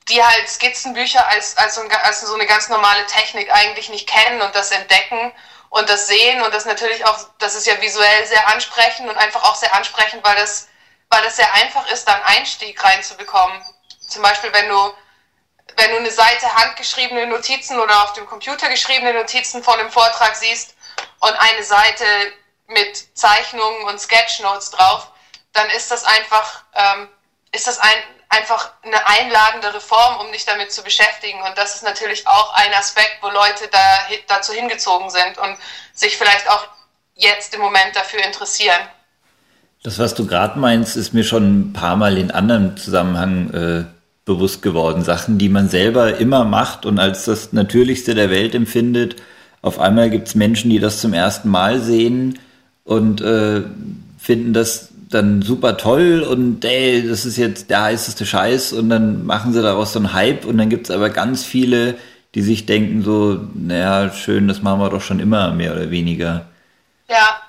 die 0.09 0.23
halt 0.23 0.49
Skizzenbücher 0.49 1.27
als, 1.27 1.57
als, 1.57 1.75
so, 1.75 1.81
als 1.81 2.21
so 2.21 2.33
eine 2.33 2.45
ganz 2.45 2.69
normale 2.69 3.05
Technik 3.05 3.51
eigentlich 3.53 3.89
nicht 3.89 4.07
kennen 4.07 4.41
und 4.41 4.55
das 4.55 4.71
entdecken 4.71 5.31
und 5.69 5.87
das 5.89 6.07
sehen 6.07 6.41
und 6.41 6.53
das 6.53 6.65
natürlich 6.65 7.05
auch, 7.05 7.17
das 7.37 7.55
ist 7.55 7.67
ja 7.67 7.79
visuell 7.81 8.25
sehr 8.25 8.47
ansprechend 8.47 9.09
und 9.09 9.17
einfach 9.17 9.43
auch 9.43 9.55
sehr 9.55 9.73
ansprechend, 9.73 10.23
weil 10.23 10.35
das 10.35 10.69
weil 11.09 11.25
es 11.25 11.35
sehr 11.35 11.51
einfach 11.53 11.89
ist, 11.91 12.07
da 12.07 12.13
einen 12.13 12.23
Einstieg 12.23 12.81
reinzubekommen. 12.83 13.61
Zum 14.07 14.21
Beispiel, 14.21 14.53
wenn 14.53 14.69
du, 14.69 14.93
wenn 15.75 15.91
du 15.91 15.97
eine 15.97 16.11
Seite 16.11 16.53
handgeschriebene 16.55 17.27
Notizen 17.27 17.79
oder 17.79 18.03
auf 18.03 18.13
dem 18.13 18.25
Computer 18.25 18.69
geschriebene 18.69 19.13
Notizen 19.13 19.63
von 19.63 19.79
einem 19.79 19.91
Vortrag 19.91 20.35
siehst 20.35 20.75
und 21.19 21.33
eine 21.33 21.63
Seite 21.63 22.05
mit 22.67 23.17
Zeichnungen 23.17 23.83
und 23.85 23.99
Sketchnotes 23.99 24.71
drauf, 24.71 25.11
dann 25.53 25.69
ist 25.71 25.89
das 25.89 26.03
einfach, 26.03 26.63
ähm, 26.75 27.09
ist 27.51 27.67
das 27.67 27.79
ein, 27.79 28.03
einfach 28.29 28.71
eine 28.83 29.07
einladende 29.07 29.79
Form, 29.81 30.25
um 30.25 30.31
dich 30.31 30.45
damit 30.45 30.71
zu 30.71 30.83
beschäftigen. 30.83 31.39
Und 31.41 31.57
das 31.57 31.75
ist 31.75 31.83
natürlich 31.83 32.27
auch 32.27 32.53
ein 32.53 32.73
Aspekt, 32.73 33.17
wo 33.21 33.27
Leute 33.27 33.67
da, 33.71 33.79
dazu 34.27 34.53
hingezogen 34.53 35.09
sind 35.09 35.37
und 35.39 35.57
sich 35.93 36.15
vielleicht 36.15 36.49
auch 36.49 36.67
jetzt 37.15 37.53
im 37.55 37.61
Moment 37.61 37.95
dafür 37.95 38.23
interessieren. 38.23 38.79
Das, 39.83 39.97
was 39.97 40.13
du 40.13 40.27
gerade 40.27 40.59
meinst, 40.59 40.95
ist 40.95 41.13
mir 41.13 41.23
schon 41.23 41.69
ein 41.69 41.73
paar 41.73 41.95
Mal 41.95 42.17
in 42.17 42.31
anderem 42.31 42.77
Zusammenhang 42.77 43.53
äh, 43.53 43.85
bewusst 44.25 44.61
geworden. 44.61 45.03
Sachen, 45.03 45.37
die 45.37 45.49
man 45.49 45.69
selber 45.69 46.17
immer 46.17 46.43
macht 46.43 46.85
und 46.85 46.99
als 46.99 47.25
das 47.25 47.51
Natürlichste 47.51 48.13
der 48.13 48.29
Welt 48.29 48.53
empfindet. 48.53 49.15
Auf 49.61 49.79
einmal 49.79 50.09
gibt 50.09 50.27
es 50.27 50.35
Menschen, 50.35 50.69
die 50.69 50.79
das 50.79 51.01
zum 51.01 51.13
ersten 51.13 51.49
Mal 51.49 51.81
sehen 51.81 52.37
und 52.83 53.21
äh, 53.21 53.63
finden 54.19 54.53
das 54.53 54.88
dann 55.09 55.41
super 55.41 55.77
toll 55.77 56.21
und 56.21 56.63
ey, 56.63 57.07
das 57.07 57.25
ist 57.25 57.37
jetzt 57.37 57.69
der 57.69 57.81
heißeste 57.81 58.25
Scheiß 58.25 58.73
und 58.73 58.89
dann 58.89 59.25
machen 59.25 59.53
sie 59.53 59.61
daraus 59.61 59.93
so 59.93 59.99
einen 59.99 60.13
Hype 60.13 60.45
und 60.45 60.57
dann 60.57 60.69
gibt 60.69 60.87
es 60.87 60.95
aber 60.95 61.09
ganz 61.09 61.43
viele, 61.43 61.97
die 62.35 62.43
sich 62.43 62.67
denken 62.67 63.03
so, 63.03 63.39
naja, 63.55 64.11
schön, 64.11 64.47
das 64.47 64.61
machen 64.61 64.79
wir 64.79 64.89
doch 64.89 65.01
schon 65.01 65.19
immer, 65.19 65.51
mehr 65.51 65.73
oder 65.73 65.89
weniger. 65.89 66.45
Ja, 67.07 67.41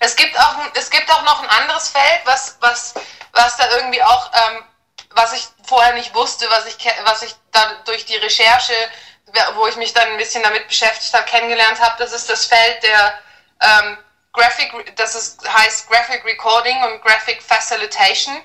es 0.00 0.16
gibt 0.16 0.38
auch, 0.38 0.56
es 0.74 0.90
gibt 0.90 1.08
auch 1.10 1.22
noch 1.24 1.42
ein 1.42 1.48
anderes 1.62 1.88
Feld, 1.88 2.20
was, 2.24 2.56
was, 2.60 2.94
was 3.32 3.56
da 3.56 3.64
irgendwie 3.76 4.02
auch, 4.02 4.32
ähm, 4.32 4.64
was 5.14 5.32
ich 5.34 5.46
vorher 5.64 5.94
nicht 5.94 6.14
wusste, 6.14 6.46
was 6.50 6.66
ich, 6.66 6.76
was 7.04 7.22
ich 7.22 7.34
da 7.52 7.60
durch 7.84 8.06
die 8.06 8.16
Recherche, 8.16 8.72
wo 9.56 9.66
ich 9.68 9.76
mich 9.76 9.94
dann 9.94 10.08
ein 10.08 10.16
bisschen 10.16 10.42
damit 10.42 10.66
beschäftigt 10.66 11.14
habe, 11.14 11.24
kennengelernt 11.24 11.80
habe. 11.80 11.94
Das 11.98 12.12
ist 12.12 12.28
das 12.28 12.44
Feld 12.46 12.82
der 12.82 13.14
ähm, 13.60 13.98
Graphic, 14.32 14.96
das 14.96 15.14
ist, 15.14 15.48
heißt 15.48 15.88
Graphic 15.88 16.24
Recording 16.24 16.82
und 16.84 17.02
Graphic 17.02 17.42
Facilitation. 17.42 18.36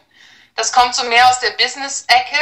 Das 0.56 0.72
kommt 0.72 0.96
so 0.96 1.04
mehr 1.04 1.28
aus 1.30 1.40
der 1.40 1.52
Business-Ecke. 1.52 2.38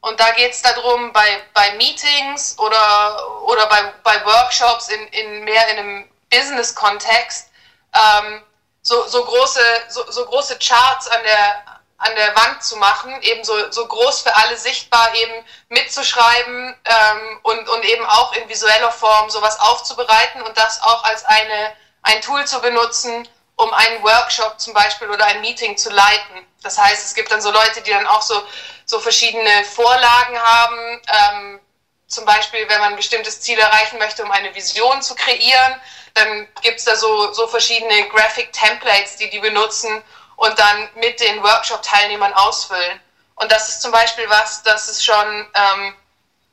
Und 0.00 0.20
da 0.20 0.30
geht 0.32 0.52
es 0.52 0.62
darum, 0.62 1.12
bei, 1.12 1.42
bei 1.52 1.72
Meetings 1.72 2.58
oder, 2.58 3.42
oder 3.42 3.66
bei, 3.66 3.92
bei 4.04 4.24
Workshops 4.24 4.88
in, 4.88 5.06
in 5.08 5.44
mehr 5.44 5.68
in 5.68 5.78
einem 5.78 6.10
Business-Kontext 6.30 7.50
ähm, 7.94 8.42
so, 8.82 9.06
so, 9.08 9.24
große, 9.24 9.60
so, 9.88 10.10
so 10.10 10.24
große 10.26 10.58
Charts 10.58 11.08
an 11.08 11.22
der, 11.24 11.64
an 11.98 12.14
der 12.14 12.36
Wand 12.36 12.62
zu 12.62 12.76
machen, 12.76 13.20
eben 13.22 13.42
so, 13.42 13.70
so 13.72 13.86
groß 13.86 14.22
für 14.22 14.36
alle 14.36 14.56
sichtbar 14.56 15.12
eben 15.14 15.44
mitzuschreiben 15.70 16.76
ähm, 16.84 17.40
und, 17.42 17.68
und 17.68 17.84
eben 17.84 18.06
auch 18.06 18.32
in 18.34 18.48
visueller 18.48 18.92
Form 18.92 19.28
sowas 19.30 19.58
aufzubereiten 19.58 20.42
und 20.42 20.56
das 20.56 20.82
auch 20.82 21.02
als 21.04 21.24
eine, 21.24 21.72
ein 22.06 22.22
Tool 22.22 22.44
zu 22.46 22.60
benutzen, 22.60 23.28
um 23.56 23.72
einen 23.72 24.02
Workshop 24.02 24.60
zum 24.60 24.72
Beispiel 24.74 25.10
oder 25.10 25.24
ein 25.26 25.40
Meeting 25.40 25.76
zu 25.76 25.90
leiten. 25.90 26.46
Das 26.62 26.78
heißt, 26.78 27.04
es 27.04 27.14
gibt 27.14 27.30
dann 27.30 27.42
so 27.42 27.50
Leute, 27.50 27.80
die 27.82 27.90
dann 27.90 28.06
auch 28.06 28.22
so, 28.22 28.42
so 28.84 29.00
verschiedene 29.00 29.64
Vorlagen 29.64 30.38
haben, 30.38 31.02
ähm, 31.08 31.60
zum 32.06 32.24
Beispiel, 32.24 32.68
wenn 32.68 32.80
man 32.80 32.90
ein 32.90 32.96
bestimmtes 32.96 33.40
Ziel 33.40 33.58
erreichen 33.58 33.98
möchte, 33.98 34.22
um 34.22 34.30
eine 34.30 34.54
Vision 34.54 35.02
zu 35.02 35.16
kreieren, 35.16 35.80
dann 36.14 36.46
gibt 36.62 36.78
es 36.78 36.84
da 36.84 36.94
so, 36.94 37.32
so 37.32 37.48
verschiedene 37.48 38.08
Graphic 38.08 38.52
Templates, 38.52 39.16
die 39.16 39.28
die 39.28 39.40
benutzen 39.40 40.02
und 40.36 40.56
dann 40.58 40.88
mit 40.94 41.18
den 41.18 41.42
Workshop-Teilnehmern 41.42 42.32
ausfüllen. 42.34 43.00
Und 43.34 43.50
das 43.50 43.68
ist 43.68 43.82
zum 43.82 43.90
Beispiel 43.90 44.28
was, 44.30 44.62
das 44.62 44.88
ist 44.88 45.04
schon, 45.04 45.50
ähm, 45.54 45.96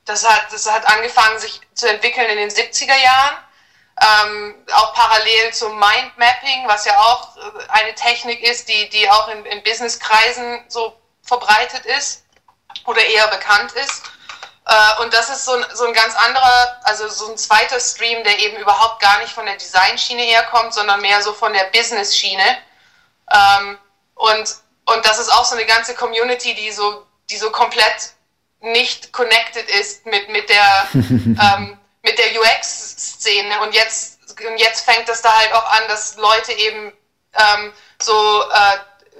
das, 0.05 0.27
hat, 0.27 0.51
das 0.51 0.69
hat 0.69 0.85
angefangen 0.87 1.37
sich 1.39 1.61
zu 1.75 1.87
entwickeln 1.87 2.27
in 2.29 2.37
den 2.37 2.49
70er 2.49 2.97
Jahren. 2.97 3.37
Ähm, 4.01 4.55
auch 4.73 4.93
parallel 4.93 5.53
zum 5.53 5.79
Mindmapping, 5.79 6.67
was 6.67 6.85
ja 6.85 6.97
auch 6.97 7.35
eine 7.69 7.93
Technik 7.93 8.41
ist, 8.41 8.67
die, 8.67 8.89
die 8.89 9.09
auch 9.09 9.27
in, 9.27 9.45
in 9.45 9.61
Businesskreisen 9.63 10.63
so 10.67 10.97
verbreitet 11.21 11.85
ist 11.85 12.23
oder 12.85 13.05
eher 13.05 13.27
bekannt 13.27 13.71
ist. 13.73 14.03
Äh, 14.65 15.01
und 15.03 15.13
das 15.13 15.29
ist 15.29 15.45
so 15.45 15.53
ein, 15.53 15.65
so 15.73 15.85
ein 15.85 15.93
ganz 15.93 16.15
anderer, 16.15 16.79
also 16.83 17.07
so 17.09 17.31
ein 17.31 17.37
zweiter 17.37 17.79
Stream, 17.79 18.23
der 18.23 18.39
eben 18.39 18.57
überhaupt 18.57 19.01
gar 19.01 19.19
nicht 19.19 19.33
von 19.33 19.45
der 19.45 19.57
Design-Schiene 19.57 20.23
herkommt, 20.23 20.73
sondern 20.73 21.01
mehr 21.01 21.21
so 21.21 21.33
von 21.33 21.53
der 21.53 21.65
Business-Schiene. 21.65 22.57
Ähm, 23.31 23.77
und, 24.15 24.55
und 24.85 25.05
das 25.05 25.19
ist 25.19 25.29
auch 25.29 25.45
so 25.45 25.55
eine 25.55 25.65
ganze 25.65 25.95
Community, 25.95 26.55
die 26.55 26.71
so, 26.71 27.05
die 27.29 27.37
so 27.37 27.51
komplett 27.51 28.13
nicht 28.61 29.11
connected 29.11 29.69
ist 29.69 30.05
mit, 30.05 30.29
mit 30.29 30.49
der, 30.49 30.87
ähm, 30.93 31.77
mit 32.03 32.17
der 32.17 32.39
UX-Szene. 32.39 33.61
Und 33.61 33.73
jetzt, 33.73 34.19
und 34.45 34.57
jetzt 34.57 34.85
fängt 34.85 35.09
es 35.09 35.21
da 35.21 35.35
halt 35.35 35.53
auch 35.53 35.65
an, 35.73 35.83
dass 35.87 36.17
Leute 36.17 36.51
eben 36.51 36.93
ähm, 37.33 37.73
so 38.01 38.43
äh, 38.43 38.77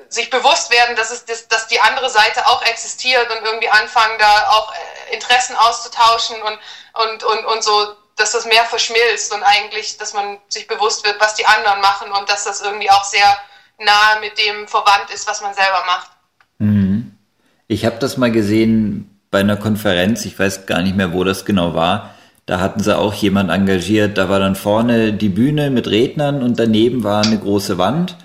sich 0.10 0.30
bewusst 0.30 0.72
werden, 0.72 0.96
dass, 0.96 1.12
es, 1.12 1.48
dass, 1.48 1.67
die 1.67 1.80
andere 1.80 2.10
Seite 2.10 2.46
auch 2.46 2.63
existiert 2.65 3.28
und 3.32 3.46
irgendwie 3.46 3.69
anfangen, 3.69 4.19
da 4.19 4.50
auch 4.50 4.74
äh, 4.74 5.15
Interessen 5.15 5.56
auszutauschen 5.56 6.36
und, 6.41 6.60
und, 7.02 7.24
und, 7.24 7.46
und 7.46 7.63
so, 7.63 7.96
dass 8.15 8.34
das 8.34 8.46
mehr 8.46 8.63
verschmilzt 8.65 9.34
und 9.34 9.41
eigentlich, 9.41 9.98
dass 9.98 10.13
man 10.13 10.38
sich 10.50 10.67
bewusst 10.67 11.06
wird, 11.06 11.19
was 11.19 11.34
die 11.36 11.46
anderen 11.46 11.82
machen 11.82 12.12
und 12.12 12.30
dass 12.30 12.43
das 12.43 12.62
irgendwie 12.62 12.91
auch 12.91 13.04
sehr 13.04 13.38
nahe 13.80 14.19
mit 14.19 14.38
dem 14.38 14.67
verwandt 14.67 15.10
ist, 15.12 15.28
was 15.28 15.41
man 15.41 15.54
selber 15.56 15.84
macht. 15.86 16.12
Mhm. 16.60 17.17
Ich 17.67 17.86
habe 17.86 17.98
das 17.98 18.17
mal 18.17 18.32
gesehen 18.32 19.19
bei 19.32 19.39
einer 19.39 19.58
Konferenz, 19.58 20.26
ich 20.26 20.38
weiß 20.38 20.67
gar 20.67 20.84
nicht 20.84 20.96
mehr, 20.96 21.12
wo 21.12 21.24
das 21.24 21.43
genau 21.43 21.74
war. 21.74 22.13
Da 22.46 22.60
hatten 22.60 22.82
sie 22.82 22.98
auch 22.98 23.14
jemand 23.14 23.50
engagiert. 23.50 24.18
Da 24.18 24.30
war 24.30 24.40
dann 24.40 24.56
vorne 24.56 25.14
die 25.14 25.30
Bühne 25.30 25.70
mit 25.70 25.88
Rednern 25.88 26.44
und 26.44 26.60
daneben 26.60 27.04
war 27.04 27.24
eine 27.24 27.40
große 27.40 27.78
Wand. 27.78 28.18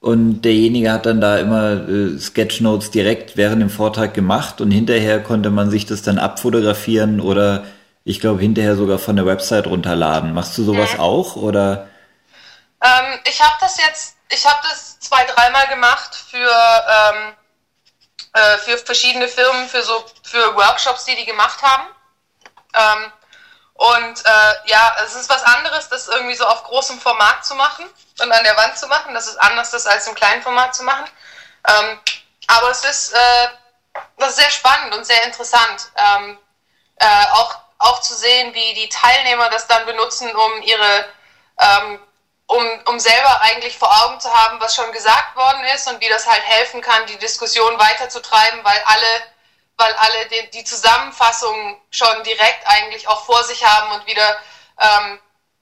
Und 0.00 0.42
derjenige 0.42 0.90
hat 0.92 1.06
dann 1.06 1.20
da 1.20 1.36
immer 1.36 1.88
äh, 1.88 2.18
Sketchnotes 2.18 2.90
direkt 2.90 3.36
während 3.36 3.60
dem 3.60 3.70
Vortrag 3.70 4.14
gemacht 4.14 4.60
und 4.60 4.70
hinterher 4.70 5.22
konnte 5.22 5.50
man 5.50 5.70
sich 5.70 5.84
das 5.84 6.00
dann 6.00 6.18
abfotografieren 6.18 7.20
oder 7.20 7.64
ich 8.02 8.18
glaube 8.18 8.40
hinterher 8.40 8.76
sogar 8.76 8.98
von 8.98 9.16
der 9.16 9.26
Website 9.26 9.66
runterladen. 9.66 10.32
Machst 10.32 10.56
du 10.56 10.64
sowas 10.64 10.94
mhm. 10.94 11.00
auch 11.00 11.36
oder? 11.36 11.86
Ähm, 12.82 13.20
ich 13.28 13.42
habe 13.42 13.56
das 13.60 13.76
jetzt 13.76 14.16
ich 14.30 14.46
hab 14.46 14.62
das 14.62 14.98
zwei, 15.00 15.24
dreimal 15.24 15.66
gemacht 15.68 16.14
für, 16.14 16.38
ähm, 16.38 17.34
äh, 18.32 18.58
für 18.58 18.78
verschiedene 18.78 19.28
Firmen, 19.28 19.68
für 19.68 19.82
so 19.82 20.04
für 20.22 20.54
Workshops, 20.54 21.04
die 21.04 21.16
die 21.16 21.26
gemacht 21.26 21.60
haben. 21.62 21.88
Ähm, 22.74 23.12
und 23.80 24.26
äh, 24.26 24.54
ja, 24.66 24.94
es 25.06 25.14
ist 25.14 25.30
was 25.30 25.42
anderes, 25.42 25.88
das 25.88 26.06
irgendwie 26.08 26.34
so 26.34 26.46
auf 26.46 26.64
großem 26.64 27.00
Format 27.00 27.46
zu 27.46 27.54
machen 27.54 27.86
und 28.20 28.30
an 28.30 28.44
der 28.44 28.54
Wand 28.54 28.76
zu 28.76 28.86
machen. 28.88 29.14
Das 29.14 29.26
ist 29.26 29.40
anders, 29.40 29.70
das 29.70 29.86
als 29.86 30.06
im 30.06 30.14
kleinen 30.14 30.42
Format 30.42 30.74
zu 30.74 30.82
machen. 30.82 31.08
Ähm, 31.66 31.98
aber 32.46 32.68
es 32.68 32.84
ist, 32.84 33.14
äh, 33.14 33.48
das 34.18 34.30
ist 34.30 34.36
sehr 34.36 34.50
spannend 34.50 34.94
und 34.94 35.06
sehr 35.06 35.24
interessant. 35.24 35.92
Ähm, 35.96 36.38
äh, 36.96 37.24
auch, 37.32 37.56
auch 37.78 38.02
zu 38.02 38.14
sehen, 38.14 38.52
wie 38.52 38.74
die 38.74 38.90
Teilnehmer 38.90 39.48
das 39.48 39.66
dann 39.66 39.86
benutzen, 39.86 40.30
um 40.30 40.60
ihre 40.60 41.06
ähm, 41.58 42.00
um, 42.48 42.64
um 42.86 42.98
selber 42.98 43.40
eigentlich 43.40 43.78
vor 43.78 43.90
Augen 44.04 44.20
zu 44.20 44.30
haben, 44.30 44.60
was 44.60 44.74
schon 44.74 44.92
gesagt 44.92 45.36
worden 45.36 45.64
ist 45.74 45.88
und 45.88 46.00
wie 46.00 46.08
das 46.08 46.26
halt 46.26 46.42
helfen 46.42 46.82
kann, 46.82 47.06
die 47.06 47.16
Diskussion 47.16 47.78
weiterzutreiben, 47.78 48.62
weil 48.62 48.82
alle, 48.84 49.22
weil 49.80 49.92
alle 49.94 50.26
die, 50.26 50.50
die 50.50 50.64
Zusammenfassung 50.64 51.80
schon 51.90 52.22
direkt 52.22 52.66
eigentlich 52.66 53.08
auch 53.08 53.24
vor 53.24 53.42
sich 53.44 53.64
haben 53.64 53.92
und 53.92 54.06
wieder 54.06 54.36
ähm, 54.78 55.18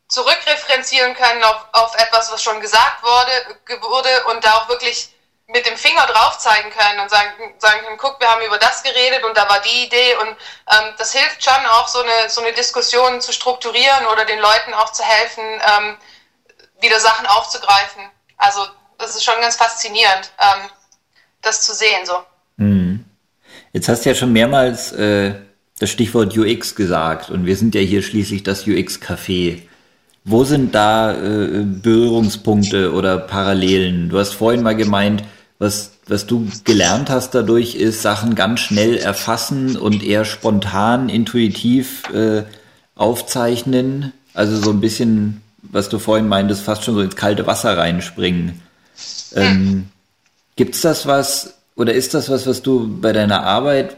zurückreferenzieren 0.08 1.14
können 1.14 1.42
auf, 1.44 1.66
auf 1.72 1.94
etwas, 1.94 2.32
was 2.32 2.42
schon 2.42 2.60
gesagt 2.60 3.02
wurde, 3.02 3.80
wurde 3.80 4.24
und 4.26 4.44
da 4.44 4.54
auch 4.56 4.68
wirklich 4.68 5.14
mit 5.46 5.64
dem 5.66 5.76
Finger 5.78 6.06
drauf 6.06 6.38
zeigen 6.38 6.70
können 6.70 7.00
und 7.00 7.10
sagen, 7.10 7.54
sagen 7.58 7.80
können, 7.82 7.96
guck, 7.96 8.20
wir 8.20 8.30
haben 8.30 8.42
über 8.42 8.58
das 8.58 8.82
geredet 8.82 9.24
und 9.24 9.34
da 9.36 9.48
war 9.48 9.60
die 9.60 9.86
Idee 9.86 10.14
und 10.16 10.28
ähm, 10.28 10.94
das 10.98 11.12
hilft 11.12 11.42
schon 11.42 11.66
auch 11.66 11.88
so 11.88 12.02
eine, 12.02 12.28
so 12.28 12.42
eine 12.42 12.52
Diskussion 12.52 13.20
zu 13.22 13.32
strukturieren 13.32 14.06
oder 14.06 14.26
den 14.26 14.40
Leuten 14.40 14.74
auch 14.74 14.92
zu 14.92 15.02
helfen, 15.02 15.44
ähm, 15.44 15.96
wieder 16.80 17.00
Sachen 17.00 17.26
aufzugreifen. 17.26 18.10
Also 18.36 18.66
das 18.98 19.16
ist 19.16 19.24
schon 19.24 19.40
ganz 19.40 19.56
faszinierend, 19.56 20.30
ähm, 20.38 20.70
das 21.40 21.62
zu 21.62 21.72
sehen 21.72 22.04
so. 22.04 22.22
Mhm. 22.56 23.07
Jetzt 23.72 23.88
hast 23.88 24.04
du 24.04 24.10
ja 24.10 24.14
schon 24.14 24.32
mehrmals 24.32 24.92
äh, 24.92 25.34
das 25.78 25.90
Stichwort 25.90 26.36
UX 26.36 26.74
gesagt 26.74 27.30
und 27.30 27.46
wir 27.46 27.56
sind 27.56 27.74
ja 27.74 27.80
hier 27.80 28.02
schließlich 28.02 28.42
das 28.42 28.66
UX-Café. 28.66 29.58
Wo 30.24 30.44
sind 30.44 30.74
da 30.74 31.12
äh, 31.12 31.64
Berührungspunkte 31.64 32.92
oder 32.92 33.18
Parallelen? 33.18 34.08
Du 34.08 34.18
hast 34.18 34.34
vorhin 34.34 34.62
mal 34.62 34.76
gemeint, 34.76 35.24
was, 35.58 35.92
was 36.06 36.26
du 36.26 36.48
gelernt 36.64 37.10
hast 37.10 37.34
dadurch, 37.34 37.74
ist 37.74 38.02
Sachen 38.02 38.34
ganz 38.34 38.60
schnell 38.60 38.96
erfassen 38.96 39.76
und 39.76 40.02
eher 40.04 40.24
spontan, 40.24 41.08
intuitiv 41.08 42.02
äh, 42.12 42.44
aufzeichnen. 42.94 44.12
Also 44.34 44.56
so 44.56 44.70
ein 44.70 44.80
bisschen 44.80 45.40
was 45.62 45.88
du 45.88 45.98
vorhin 45.98 46.28
meintest, 46.28 46.62
fast 46.62 46.84
schon 46.84 46.94
so 46.94 47.00
ins 47.00 47.16
kalte 47.16 47.46
Wasser 47.46 47.76
reinspringen. 47.76 48.60
Ähm, 49.34 49.88
gibt's 50.56 50.80
das 50.80 51.06
was 51.06 51.54
oder 51.78 51.94
ist 51.94 52.12
das 52.12 52.28
was, 52.28 52.46
was 52.48 52.60
du 52.60 53.00
bei 53.00 53.12
deiner 53.12 53.44
Arbeit 53.44 53.96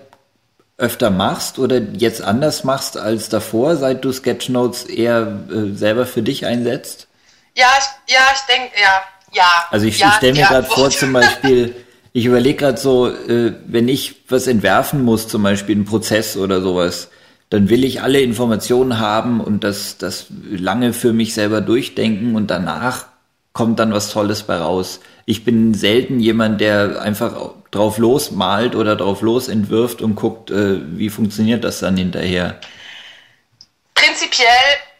öfter 0.76 1.08
machst 1.08 1.58
oder 1.58 1.80
jetzt 1.80 2.20
anders 2.20 2.62
machst 2.62 2.98
als 2.98 3.30
davor, 3.30 3.76
seit 3.76 4.04
du 4.04 4.12
Sketchnotes 4.12 4.84
eher 4.84 5.44
äh, 5.50 5.74
selber 5.74 6.04
für 6.04 6.22
dich 6.22 6.44
einsetzt? 6.44 7.08
Ja, 7.56 7.68
ich, 7.78 8.14
ja, 8.14 8.20
ich 8.34 8.40
denke, 8.42 8.70
ja, 8.80 9.02
ja. 9.32 9.66
Also 9.70 9.86
ich, 9.86 9.98
ja, 9.98 10.08
ich 10.08 10.14
stelle 10.16 10.34
mir 10.34 10.46
gerade 10.46 10.66
vor, 10.66 10.90
zum 10.90 11.14
Beispiel, 11.14 11.74
ich 12.12 12.26
überlege 12.26 12.58
gerade 12.58 12.78
so, 12.78 13.08
äh, 13.08 13.54
wenn 13.66 13.88
ich 13.88 14.24
was 14.28 14.46
entwerfen 14.46 15.02
muss, 15.02 15.26
zum 15.26 15.42
Beispiel 15.42 15.74
einen 15.74 15.86
Prozess 15.86 16.36
oder 16.36 16.60
sowas, 16.60 17.08
dann 17.48 17.70
will 17.70 17.82
ich 17.82 18.02
alle 18.02 18.20
Informationen 18.20 18.98
haben 18.98 19.40
und 19.40 19.64
das, 19.64 19.96
das 19.96 20.26
lange 20.50 20.92
für 20.92 21.14
mich 21.14 21.32
selber 21.32 21.62
durchdenken 21.62 22.36
und 22.36 22.48
danach 22.48 23.06
kommt 23.52 23.78
dann 23.78 23.92
was 23.92 24.10
Tolles 24.10 24.44
bei 24.44 24.56
raus. 24.56 25.00
Ich 25.26 25.44
bin 25.44 25.74
selten 25.74 26.20
jemand, 26.20 26.60
der 26.60 27.00
einfach 27.02 27.52
drauf 27.70 27.98
los 27.98 28.30
malt 28.30 28.74
oder 28.74 28.96
drauf 28.96 29.22
los 29.22 29.48
entwirft 29.48 30.02
und 30.02 30.14
guckt, 30.14 30.50
äh, 30.50 30.80
wie 30.98 31.10
funktioniert 31.10 31.64
das 31.64 31.80
dann 31.80 31.96
hinterher. 31.96 32.60
Prinzipiell, 33.94 34.48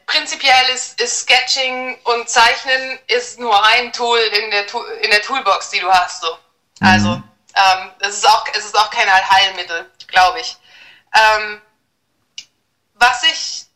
prinzipiell 0.07 0.69
ist, 0.75 1.01
ist 1.01 1.21
Sketching 1.21 1.97
und 2.05 2.29
Zeichnen 2.29 2.99
ist 3.07 3.41
nur 3.41 3.65
ein 3.65 3.93
Tool 3.93 4.19
in 4.19 4.51
der, 4.51 4.65
in 5.03 5.11
der 5.11 5.23
Toolbox, 5.23 5.71
die 5.71 5.81
du 5.81 5.91
hast. 5.91 6.23
So. 6.23 6.29
Also, 6.81 7.09
mhm. 7.09 7.25
ähm, 7.55 7.91
es, 8.01 8.17
ist 8.17 8.29
auch, 8.29 8.45
es 8.57 8.65
ist 8.65 8.79
auch 8.79 8.91
kein 8.91 9.09
Heilmittel, 9.09 9.87
glaube 10.07 10.41
ich. 10.41 10.57
Ähm, 11.15 11.61
was 12.95 13.23
ich, 13.25 13.67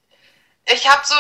ich 0.67 0.89
habe 0.89 1.03
so, 1.05 1.15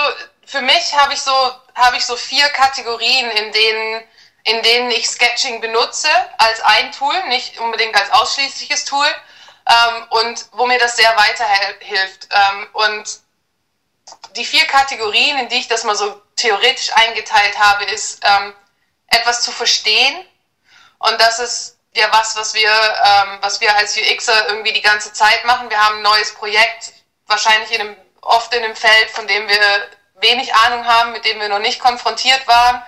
für 0.46 0.60
mich 0.62 0.94
habe 0.94 1.14
ich 1.14 1.20
so, 1.20 1.32
habe 1.74 1.96
ich 1.96 2.04
so 2.04 2.16
vier 2.16 2.48
Kategorien, 2.50 3.30
in 3.30 3.52
denen, 3.52 4.04
in 4.44 4.62
denen 4.62 4.90
ich 4.90 5.08
Sketching 5.08 5.60
benutze 5.60 6.08
als 6.38 6.60
ein 6.60 6.92
Tool, 6.92 7.14
nicht 7.28 7.58
unbedingt 7.58 7.94
als 7.96 8.10
ausschließliches 8.10 8.84
Tool 8.84 9.06
ähm, 9.66 10.06
und 10.10 10.46
wo 10.52 10.66
mir 10.66 10.78
das 10.78 10.96
sehr 10.96 11.16
weiterhilft. 11.16 12.28
Ähm, 12.30 12.66
und 12.72 13.20
die 14.36 14.44
vier 14.44 14.66
Kategorien, 14.66 15.38
in 15.38 15.48
die 15.48 15.60
ich 15.60 15.68
das 15.68 15.84
mal 15.84 15.96
so 15.96 16.20
theoretisch 16.36 16.90
eingeteilt 16.94 17.58
habe, 17.58 17.84
ist 17.84 18.20
ähm, 18.24 18.54
etwas 19.08 19.42
zu 19.42 19.52
verstehen 19.52 20.26
und 20.98 21.20
das 21.20 21.38
ist 21.38 21.78
ja 21.94 22.08
was, 22.12 22.34
was 22.36 22.54
wir, 22.54 22.70
ähm, 22.70 23.38
was 23.40 23.60
wir 23.60 23.74
als 23.76 23.96
UXer 23.96 24.48
irgendwie 24.48 24.72
die 24.72 24.80
ganze 24.80 25.12
Zeit 25.12 25.44
machen. 25.44 25.70
Wir 25.70 25.78
haben 25.78 25.96
ein 25.96 26.02
neues 26.02 26.34
Projekt, 26.34 26.92
wahrscheinlich 27.26 27.70
in 27.72 27.80
einem, 27.82 27.96
oft 28.22 28.52
in 28.54 28.64
einem 28.64 28.74
Feld, 28.74 29.10
von 29.10 29.26
dem 29.26 29.46
wir 29.46 29.88
wenig 30.14 30.54
Ahnung 30.54 30.86
haben, 30.86 31.12
mit 31.12 31.24
dem 31.24 31.40
wir 31.40 31.48
noch 31.48 31.58
nicht 31.58 31.80
konfrontiert 31.80 32.46
waren. 32.46 32.82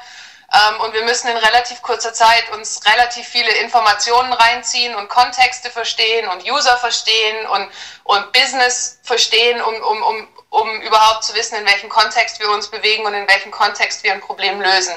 Ähm, 0.52 0.80
und 0.80 0.94
wir 0.94 1.02
müssen 1.02 1.28
in 1.28 1.36
relativ 1.36 1.82
kurzer 1.82 2.12
Zeit 2.12 2.50
uns 2.52 2.80
relativ 2.84 3.26
viele 3.26 3.50
Informationen 3.58 4.32
reinziehen 4.32 4.94
und 4.94 5.08
Kontexte 5.08 5.70
verstehen 5.70 6.28
und 6.28 6.48
User 6.48 6.76
verstehen 6.78 7.46
und, 7.48 7.68
und 8.04 8.32
Business 8.32 9.00
verstehen, 9.02 9.60
um, 9.60 9.74
um, 9.74 10.02
um, 10.02 10.28
um 10.50 10.80
überhaupt 10.82 11.24
zu 11.24 11.34
wissen, 11.34 11.56
in 11.56 11.66
welchem 11.66 11.88
Kontext 11.88 12.38
wir 12.38 12.48
uns 12.50 12.68
bewegen 12.68 13.04
und 13.04 13.14
in 13.14 13.28
welchem 13.28 13.50
Kontext 13.50 14.04
wir 14.04 14.12
ein 14.12 14.20
Problem 14.20 14.60
lösen. 14.60 14.94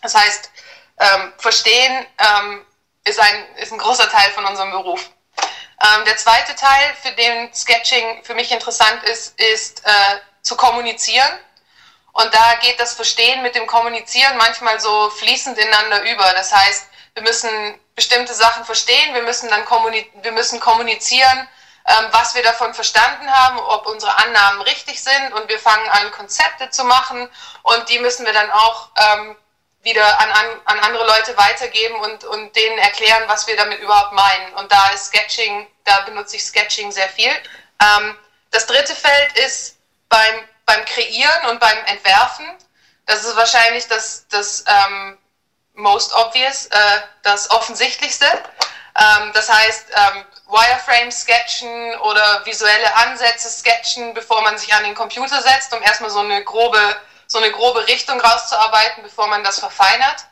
Das 0.00 0.14
heißt, 0.14 0.50
ähm, 0.98 1.32
verstehen 1.36 2.06
ähm, 2.18 2.66
ist, 3.04 3.20
ein, 3.20 3.56
ist 3.56 3.72
ein 3.72 3.78
großer 3.78 4.08
Teil 4.10 4.30
von 4.30 4.44
unserem 4.46 4.70
Beruf. 4.70 5.10
Ähm, 5.38 6.04
der 6.06 6.16
zweite 6.16 6.54
Teil, 6.54 6.94
für 7.02 7.12
den 7.12 7.52
Sketching 7.52 8.24
für 8.24 8.34
mich 8.34 8.50
interessant 8.52 9.02
ist, 9.04 9.38
ist 9.38 9.84
äh, 9.84 10.16
zu 10.42 10.56
kommunizieren. 10.56 11.38
Und 12.12 12.32
da 12.34 12.54
geht 12.60 12.78
das 12.78 12.94
Verstehen 12.94 13.42
mit 13.42 13.54
dem 13.54 13.66
Kommunizieren 13.66 14.36
manchmal 14.36 14.78
so 14.80 15.10
fließend 15.10 15.56
ineinander 15.56 16.02
über. 16.12 16.30
Das 16.34 16.52
heißt, 16.52 16.88
wir 17.14 17.22
müssen 17.22 17.80
bestimmte 17.94 18.34
Sachen 18.34 18.64
verstehen, 18.64 19.14
wir 19.14 19.22
müssen 19.22 19.48
dann 19.48 19.64
kommuni 19.64 20.10
wir 20.22 20.32
müssen 20.32 20.60
kommunizieren, 20.60 21.48
ähm, 21.86 22.06
was 22.10 22.34
wir 22.34 22.42
davon 22.42 22.72
verstanden 22.74 23.30
haben, 23.30 23.58
ob 23.58 23.86
unsere 23.86 24.16
Annahmen 24.16 24.62
richtig 24.62 25.02
sind 25.02 25.32
und 25.34 25.48
wir 25.48 25.58
fangen 25.58 25.88
an, 25.90 26.10
Konzepte 26.12 26.70
zu 26.70 26.84
machen 26.84 27.28
und 27.62 27.88
die 27.88 27.98
müssen 27.98 28.24
wir 28.24 28.32
dann 28.32 28.50
auch 28.50 28.88
ähm, 28.96 29.36
wieder 29.82 30.20
an, 30.20 30.30
an, 30.30 30.46
an 30.64 30.78
andere 30.80 31.06
Leute 31.06 31.36
weitergeben 31.36 31.96
und, 31.96 32.24
und 32.24 32.54
denen 32.56 32.78
erklären, 32.78 33.24
was 33.26 33.46
wir 33.46 33.56
damit 33.56 33.80
überhaupt 33.80 34.12
meinen. 34.12 34.54
Und 34.54 34.70
da 34.70 34.90
ist 34.90 35.06
Sketching, 35.06 35.66
da 35.84 36.00
benutze 36.02 36.36
ich 36.36 36.44
Sketching 36.44 36.92
sehr 36.92 37.08
viel. 37.08 37.32
Ähm, 37.80 38.16
das 38.52 38.66
dritte 38.66 38.94
Feld 38.94 39.32
ist 39.38 39.76
beim, 40.12 40.48
beim 40.66 40.84
Kreieren 40.84 41.46
und 41.50 41.58
beim 41.58 41.78
Entwerfen. 41.86 42.46
Das 43.06 43.24
ist 43.24 43.34
wahrscheinlich 43.34 43.88
das, 43.88 44.26
das 44.28 44.64
ähm, 44.68 45.18
most 45.74 46.14
obvious, 46.14 46.66
äh, 46.66 47.00
das 47.22 47.50
offensichtlichste. 47.50 48.26
Ähm, 48.26 49.32
das 49.32 49.48
heißt, 49.48 49.86
ähm, 49.94 50.24
Wireframe 50.48 51.10
sketchen 51.10 51.98
oder 52.00 52.44
visuelle 52.44 52.94
Ansätze 52.96 53.48
sketchen, 53.48 54.12
bevor 54.12 54.42
man 54.42 54.58
sich 54.58 54.72
an 54.74 54.84
den 54.84 54.94
Computer 54.94 55.40
setzt, 55.40 55.72
um 55.72 55.82
erstmal 55.82 56.10
so 56.10 56.20
eine 56.20 56.44
grobe 56.44 56.96
so 57.32 57.38
eine 57.38 57.50
grobe 57.50 57.86
Richtung 57.88 58.20
rauszuarbeiten, 58.20 59.02
bevor 59.02 59.26
man 59.26 59.42
das 59.42 59.58
verfeinert. 59.58 60.26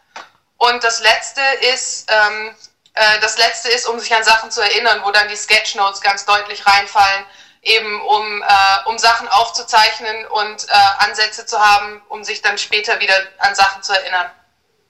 Und 0.58 0.84
das 0.84 1.00
letzte 1.00 1.40
ist, 1.72 2.10
ähm, 2.10 2.54
äh, 2.92 3.20
das 3.20 3.38
letzte 3.38 3.70
ist, 3.70 3.86
um 3.86 3.98
sich 3.98 4.14
an 4.14 4.22
Sachen 4.22 4.50
zu 4.50 4.60
erinnern, 4.60 5.00
wo 5.02 5.10
dann 5.10 5.26
die 5.28 5.36
Sketchnotes 5.36 6.02
ganz 6.02 6.26
deutlich 6.26 6.66
reinfallen, 6.66 7.24
eben 7.62 8.00
um, 8.02 8.42
äh, 8.42 8.88
um 8.88 8.98
Sachen 8.98 9.28
aufzuzeichnen 9.28 10.26
und 10.26 10.68
äh, 10.68 11.04
Ansätze 11.04 11.44
zu 11.46 11.58
haben, 11.58 12.02
um 12.08 12.24
sich 12.24 12.40
dann 12.42 12.58
später 12.58 13.00
wieder 13.00 13.16
an 13.38 13.54
Sachen 13.54 13.82
zu 13.82 13.92
erinnern. 13.92 14.30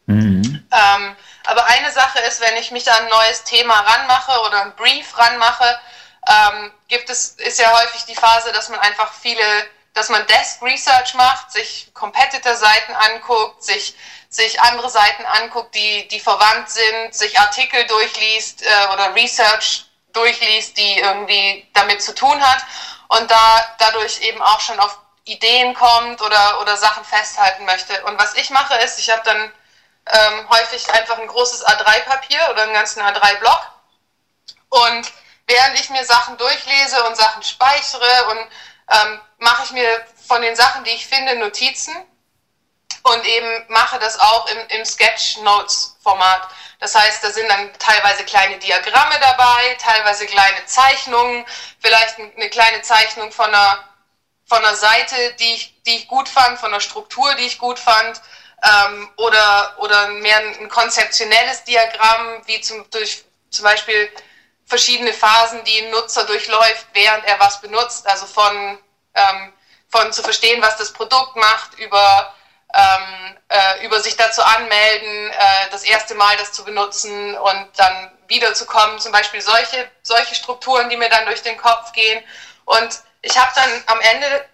Mhm. 0.06 0.68
Ähm, 0.72 1.16
aber 1.46 1.66
eine 1.66 1.90
Sache 1.90 2.20
ist, 2.20 2.40
wenn 2.40 2.56
ich 2.56 2.70
mich 2.70 2.90
an 2.90 3.04
ein 3.04 3.08
neues 3.08 3.44
Thema 3.44 3.80
ranmache 3.80 4.40
oder 4.46 4.62
ein 4.62 4.76
Brief 4.76 5.18
ranmache, 5.18 5.80
ähm, 6.28 6.72
gibt 6.88 7.10
es, 7.10 7.30
ist 7.38 7.58
ja 7.58 7.72
häufig 7.72 8.04
die 8.04 8.14
Phase, 8.14 8.52
dass 8.52 8.68
man 8.68 8.78
einfach 8.80 9.12
viele 9.14 9.42
dass 9.94 10.08
man 10.08 10.26
Desk 10.26 10.62
Research 10.62 11.14
macht, 11.14 11.52
sich 11.52 11.90
Competitor-Seiten 11.94 12.94
anguckt, 12.94 13.62
sich, 13.62 13.94
sich 14.28 14.60
andere 14.60 14.88
Seiten 14.88 15.24
anguckt, 15.24 15.74
die, 15.74 16.06
die 16.08 16.20
verwandt 16.20 16.70
sind, 16.70 17.14
sich 17.14 17.38
Artikel 17.38 17.84
durchliest 17.86 18.62
äh, 18.62 18.94
oder 18.94 19.14
Research 19.14 19.86
durchliest, 20.12 20.76
die 20.76 20.98
irgendwie 20.98 21.68
damit 21.74 22.02
zu 22.02 22.14
tun 22.14 22.40
hat 22.40 22.64
und 23.08 23.30
da 23.30 23.76
dadurch 23.78 24.20
eben 24.20 24.40
auch 24.42 24.60
schon 24.60 24.78
auf 24.80 24.98
Ideen 25.24 25.74
kommt 25.74 26.22
oder, 26.22 26.60
oder 26.60 26.76
Sachen 26.76 27.04
festhalten 27.04 27.64
möchte. 27.64 28.02
Und 28.04 28.18
was 28.18 28.34
ich 28.34 28.50
mache 28.50 28.74
ist, 28.76 28.98
ich 28.98 29.10
habe 29.10 29.22
dann 29.24 29.52
ähm, 30.06 30.48
häufig 30.50 30.90
einfach 30.92 31.18
ein 31.18 31.26
großes 31.26 31.66
A3-Papier 31.66 32.40
oder 32.50 32.62
einen 32.64 32.72
ganzen 32.72 33.02
A3-Block. 33.02 33.62
Und 34.70 35.12
während 35.46 35.78
ich 35.80 35.90
mir 35.90 36.04
Sachen 36.04 36.36
durchlese 36.36 37.02
und 37.04 37.16
Sachen 37.16 37.42
speichere 37.42 38.26
und 38.30 38.38
ähm, 38.90 39.20
mache 39.38 39.64
ich 39.64 39.70
mir 39.72 40.06
von 40.26 40.42
den 40.42 40.56
Sachen, 40.56 40.84
die 40.84 40.90
ich 40.90 41.06
finde, 41.06 41.36
Notizen 41.36 41.94
und 43.02 43.24
eben 43.24 43.64
mache 43.68 43.98
das 43.98 44.18
auch 44.18 44.46
im, 44.46 44.58
im 44.68 44.84
Sketch-Notes-Format. 44.84 46.48
Das 46.80 46.94
heißt, 46.94 47.22
da 47.22 47.30
sind 47.30 47.46
dann 47.48 47.70
teilweise 47.78 48.24
kleine 48.24 48.58
Diagramme 48.58 49.18
dabei, 49.20 49.76
teilweise 49.78 50.26
kleine 50.26 50.64
Zeichnungen, 50.64 51.44
vielleicht 51.78 52.18
eine 52.18 52.48
kleine 52.48 52.80
Zeichnung 52.80 53.30
von 53.32 53.46
einer, 53.46 53.84
von 54.46 54.58
einer 54.58 54.74
Seite, 54.74 55.34
die 55.38 55.54
ich, 55.54 55.82
die 55.82 55.96
ich 55.96 56.08
gut 56.08 56.28
fand, 56.28 56.58
von 56.58 56.70
einer 56.70 56.80
Struktur, 56.80 57.34
die 57.34 57.44
ich 57.44 57.58
gut 57.58 57.78
fand, 57.78 58.22
ähm, 58.62 59.10
oder, 59.16 59.76
oder 59.78 60.08
mehr 60.08 60.38
ein 60.38 60.68
konzeptionelles 60.70 61.64
Diagramm, 61.64 62.42
wie 62.46 62.60
zum, 62.62 62.88
durch, 62.90 63.24
zum 63.50 63.64
Beispiel 63.64 64.10
verschiedene 64.64 65.12
Phasen, 65.12 65.62
die 65.64 65.82
ein 65.82 65.90
Nutzer 65.90 66.24
durchläuft, 66.24 66.86
während 66.94 67.24
er 67.26 67.38
was 67.40 67.60
benutzt, 67.60 68.06
also 68.06 68.24
von, 68.24 68.78
ähm, 69.14 69.52
von 69.88 70.12
zu 70.14 70.22
verstehen, 70.22 70.62
was 70.62 70.78
das 70.78 70.94
Produkt 70.94 71.36
macht, 71.36 71.78
über 71.78 72.34
ähm, 72.74 73.36
äh, 73.48 73.84
über 73.84 74.00
sich 74.00 74.16
dazu 74.16 74.42
anmelden, 74.42 75.30
äh, 75.30 75.70
das 75.70 75.82
erste 75.82 76.14
Mal 76.14 76.36
das 76.36 76.52
zu 76.52 76.64
benutzen 76.64 77.36
und 77.36 77.68
dann 77.76 78.12
wiederzukommen. 78.28 78.98
Zum 78.98 79.12
Beispiel 79.12 79.40
solche, 79.40 79.90
solche 80.02 80.34
Strukturen, 80.34 80.88
die 80.88 80.96
mir 80.96 81.08
dann 81.08 81.26
durch 81.26 81.42
den 81.42 81.56
Kopf 81.56 81.92
gehen. 81.92 82.22
Und 82.64 83.00
ich 83.22 83.36
habe 83.36 83.50
dann 83.54 83.82
am 83.86 84.00
Ende 84.00 84.44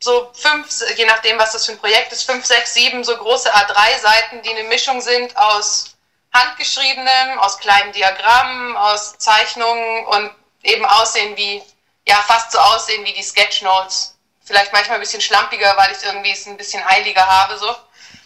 so 0.00 0.30
fünf, 0.34 0.68
je 0.96 1.06
nachdem, 1.06 1.38
was 1.38 1.52
das 1.52 1.66
für 1.66 1.72
ein 1.72 1.78
Projekt 1.78 2.12
ist, 2.12 2.24
fünf, 2.24 2.44
sechs, 2.44 2.74
sieben 2.74 3.04
so 3.04 3.16
große 3.16 3.52
A3-Seiten, 3.52 4.42
die 4.42 4.50
eine 4.50 4.64
Mischung 4.64 5.00
sind 5.00 5.36
aus 5.36 5.96
handgeschriebenem, 6.32 7.38
aus 7.38 7.58
kleinen 7.58 7.92
Diagrammen, 7.92 8.76
aus 8.76 9.18
Zeichnungen 9.18 10.06
und 10.06 10.30
eben 10.62 10.84
aussehen 10.84 11.36
wie, 11.36 11.62
ja, 12.06 12.16
fast 12.26 12.52
so 12.52 12.58
aussehen 12.58 13.04
wie 13.04 13.12
die 13.12 13.22
Sketchnotes 13.22 14.13
vielleicht 14.44 14.72
manchmal 14.72 14.98
ein 14.98 15.00
bisschen 15.00 15.20
schlampiger, 15.20 15.76
weil 15.76 15.92
ich 15.92 16.02
irgendwie 16.04 16.32
es 16.32 16.46
ein 16.46 16.56
bisschen 16.56 16.84
heiliger 16.84 17.26
habe, 17.26 17.58
so. 17.58 17.74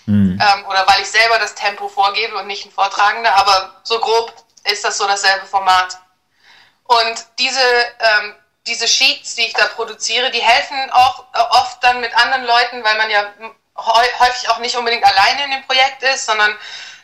Mhm. 0.06 0.40
Ähm, 0.40 0.66
oder 0.66 0.86
weil 0.86 1.02
ich 1.02 1.10
selber 1.10 1.38
das 1.38 1.54
Tempo 1.54 1.88
vorgebe 1.88 2.36
und 2.36 2.46
nicht 2.46 2.64
ein 2.64 2.72
Vortragender, 2.72 3.34
aber 3.34 3.80
so 3.84 3.98
grob 4.00 4.32
ist 4.64 4.84
das 4.84 4.98
so 4.98 5.06
dasselbe 5.06 5.46
Format. 5.46 5.98
Und 6.84 7.26
diese, 7.38 7.60
ähm, 7.60 8.34
diese 8.66 8.88
Sheets, 8.88 9.34
die 9.34 9.46
ich 9.46 9.52
da 9.52 9.66
produziere, 9.66 10.30
die 10.30 10.40
helfen 10.40 10.90
auch 10.90 11.24
äh, 11.34 11.40
oft 11.50 11.82
dann 11.84 12.00
mit 12.00 12.14
anderen 12.16 12.44
Leuten, 12.44 12.82
weil 12.82 12.96
man 12.96 13.10
ja 13.10 13.32
häufig 13.76 14.48
auch 14.48 14.58
nicht 14.58 14.76
unbedingt 14.76 15.04
alleine 15.04 15.44
in 15.44 15.50
dem 15.52 15.66
Projekt 15.66 16.02
ist, 16.02 16.26
sondern 16.26 16.56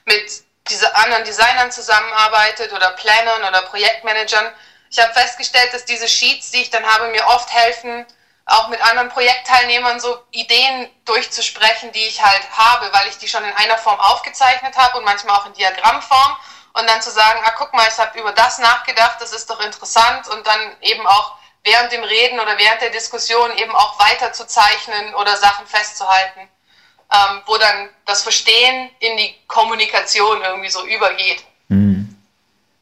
mit 0.06 0.42
diesen 0.68 0.88
anderen 0.94 1.24
Designern 1.24 1.70
zusammenarbeitet 1.70 2.72
oder 2.72 2.90
Plannern 2.92 3.44
oder 3.44 3.62
Projektmanagern. 3.62 4.50
Ich 4.90 4.98
habe 4.98 5.12
festgestellt, 5.12 5.72
dass 5.72 5.84
diese 5.84 6.08
Sheets, 6.08 6.50
die 6.50 6.62
ich 6.62 6.70
dann 6.70 6.84
habe, 6.84 7.08
mir 7.08 7.26
oft 7.26 7.52
helfen, 7.52 8.06
auch 8.46 8.68
mit 8.68 8.80
anderen 8.82 9.08
Projektteilnehmern 9.08 10.00
so 10.00 10.18
Ideen 10.30 10.88
durchzusprechen, 11.04 11.92
die 11.92 12.06
ich 12.06 12.22
halt 12.22 12.42
habe, 12.52 12.92
weil 12.92 13.08
ich 13.08 13.18
die 13.18 13.28
schon 13.28 13.44
in 13.44 13.52
einer 13.52 13.78
Form 13.78 13.98
aufgezeichnet 13.98 14.76
habe 14.76 14.98
und 14.98 15.04
manchmal 15.04 15.36
auch 15.36 15.46
in 15.46 15.54
Diagrammform 15.54 16.36
und 16.74 16.88
dann 16.88 17.00
zu 17.00 17.10
sagen, 17.10 17.40
ah 17.44 17.54
guck 17.56 17.72
mal, 17.72 17.88
ich 17.88 17.98
habe 17.98 18.18
über 18.18 18.32
das 18.32 18.58
nachgedacht, 18.58 19.20
das 19.20 19.32
ist 19.32 19.48
doch 19.48 19.60
interessant 19.60 20.28
und 20.28 20.46
dann 20.46 20.60
eben 20.82 21.06
auch 21.06 21.36
während 21.64 21.92
dem 21.92 22.04
Reden 22.04 22.38
oder 22.38 22.58
während 22.58 22.82
der 22.82 22.90
Diskussion 22.90 23.50
eben 23.56 23.74
auch 23.74 23.98
weiter 23.98 24.32
zu 24.32 24.46
zeichnen 24.46 25.14
oder 25.14 25.36
Sachen 25.38 25.66
festzuhalten, 25.66 26.40
ähm, 26.40 27.40
wo 27.46 27.56
dann 27.56 27.88
das 28.04 28.22
Verstehen 28.22 28.90
in 28.98 29.16
die 29.16 29.34
Kommunikation 29.46 30.42
irgendwie 30.42 30.68
so 30.68 30.84
übergeht. 30.84 31.44
Hm. 31.70 32.14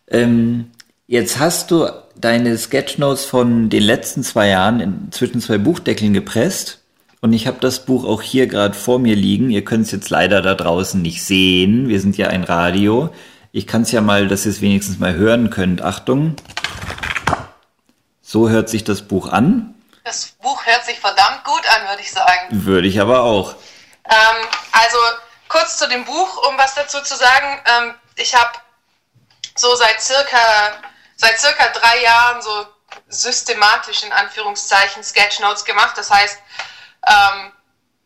Ähm, 0.09 0.73
jetzt 1.07 1.39
hast 1.39 1.71
du 1.71 2.02
deine 2.15 2.57
Sketchnotes 2.57 3.25
von 3.25 3.71
den 3.71 3.83
letzten 3.83 4.23
zwei 4.23 4.49
Jahren 4.49 4.81
in, 4.81 5.13
zwischen 5.13 5.41
zwei 5.41 5.59
Buchdeckeln 5.59 6.13
gepresst. 6.13 6.79
Und 7.21 7.33
ich 7.33 7.47
habe 7.47 7.59
das 7.61 7.85
Buch 7.85 8.05
auch 8.05 8.21
hier 8.21 8.47
gerade 8.47 8.75
vor 8.75 8.99
mir 8.99 9.15
liegen. 9.15 9.51
Ihr 9.51 9.65
könnt 9.65 9.87
es 9.87 9.93
jetzt 9.93 10.11
leider 10.11 10.43
da 10.43 10.55
draußen 10.55 11.01
nicht 11.01 11.25
sehen. 11.25 11.89
Wir 11.89 12.01
sind 12.01 12.17
ja 12.17 12.29
ein 12.29 12.43
Radio. 12.43 13.15
Ich 13.53 13.67
kann 13.67 13.83
es 13.83 13.93
ja 13.93 14.01
mal, 14.01 14.29
dass 14.29 14.45
ihr 14.45 14.51
es 14.51 14.61
wenigstens 14.61 14.99
mal 14.99 15.15
hören 15.15 15.51
könnt. 15.51 15.83
Achtung. 15.83 16.35
So 18.23 18.49
hört 18.49 18.69
sich 18.69 18.83
das 18.83 19.03
Buch 19.03 19.29
an. 19.29 19.75
Das 20.05 20.35
Buch 20.43 20.67
hört 20.67 20.85
sich 20.85 20.99
verdammt 20.99 21.45
gut 21.45 21.63
an, 21.69 21.89
würde 21.89 22.03
ich 22.03 22.11
sagen. 22.11 22.49
Würde 22.51 22.89
ich 22.89 23.01
aber 23.01 23.23
auch. 23.23 23.55
Ähm, 24.09 24.49
also 24.73 24.97
kurz 25.49 25.79
zu 25.79 25.89
dem 25.89 26.05
Buch, 26.05 26.49
um 26.49 26.59
was 26.59 26.75
dazu 26.75 27.01
zu 27.03 27.15
sagen. 27.15 27.61
Ähm, 27.67 27.95
ich 28.17 28.35
habe 28.35 28.51
so 29.55 29.75
seit 29.77 30.01
circa 30.01 30.39
seit 31.23 31.41
circa 31.41 31.69
drei 31.69 32.03
Jahren 32.03 32.43
so 32.43 32.67
systematisch 33.09 34.03
in 34.03 34.13
Anführungszeichen 34.13 35.05
Sketchnotes 35.05 35.65
gemacht. 35.65 35.97
Das 35.97 36.11
heißt, 36.11 36.39
ähm, 37.07 37.53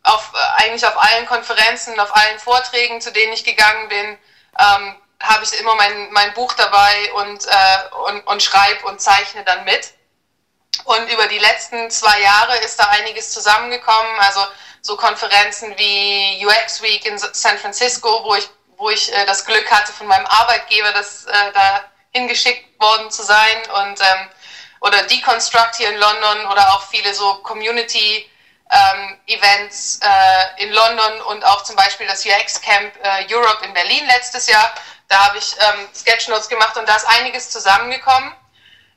auf, 0.03 0.31
äh, 0.35 0.63
eigentlich 0.63 0.85
auf 0.85 1.01
allen 1.01 1.25
Konferenzen, 1.25 1.99
auf 1.99 2.15
allen 2.15 2.37
Vorträgen, 2.39 3.01
zu 3.01 3.11
denen 3.11 3.33
ich 3.33 3.43
gegangen 3.43 3.89
bin, 3.89 4.19
ähm, 4.59 4.95
habe 5.21 5.43
ich 5.43 5.59
immer 5.59 5.73
mein, 5.75 6.11
mein 6.11 6.31
Buch 6.35 6.53
dabei 6.53 7.11
und, 7.13 7.45
äh, 7.47 7.95
und, 8.05 8.21
und 8.27 8.43
schreibe 8.43 8.85
und 8.85 9.01
zeichne 9.01 9.43
dann 9.43 9.65
mit. 9.65 9.93
Und 10.83 11.11
über 11.11 11.25
die 11.27 11.39
letzten 11.39 11.89
zwei 11.89 12.21
Jahre 12.21 12.57
ist 12.57 12.79
da 12.79 12.83
einiges 12.89 13.33
zusammengekommen. 13.33 14.19
Also 14.19 14.45
so 14.81 14.95
Konferenzen 14.95 15.75
wie 15.77 16.45
UX 16.45 16.83
Week 16.83 17.03
in 17.03 17.17
San 17.17 17.57
Francisco, 17.57 18.23
wo 18.23 18.35
ich, 18.35 18.47
wo 18.77 18.91
ich 18.91 19.11
äh, 19.11 19.25
das 19.25 19.43
Glück 19.43 19.69
hatte, 19.71 19.91
von 19.91 20.05
meinem 20.05 20.27
Arbeitgeber 20.27 20.91
das 20.91 21.25
äh, 21.25 21.51
da 21.53 21.83
hingeschickt 22.11 22.66
worden 22.79 23.09
zu 23.11 23.23
sein 23.23 23.57
und 23.73 23.99
ähm, 24.01 24.29
oder 24.79 25.03
Deconstruct 25.03 25.75
hier 25.75 25.89
in 25.89 25.97
London 25.97 26.45
oder 26.47 26.73
auch 26.73 26.87
viele 26.89 27.13
so 27.13 27.35
Community 27.35 28.29
ähm, 28.69 29.17
Events 29.27 29.99
äh, 30.03 30.63
in 30.63 30.71
London 30.71 31.21
und 31.21 31.43
auch 31.45 31.63
zum 31.63 31.75
Beispiel 31.75 32.07
das 32.07 32.25
UX 32.25 32.61
Camp 32.61 32.93
äh, 33.01 33.33
Europe 33.33 33.65
in 33.65 33.73
Berlin 33.73 34.05
letztes 34.07 34.47
Jahr. 34.47 34.73
Da 35.07 35.25
habe 35.25 35.37
ich 35.37 35.55
ähm, 35.59 35.87
Sketchnotes 35.93 36.49
gemacht 36.49 36.75
und 36.77 36.87
da 36.87 36.95
ist 36.95 37.07
einiges 37.07 37.49
zusammengekommen. 37.49 38.33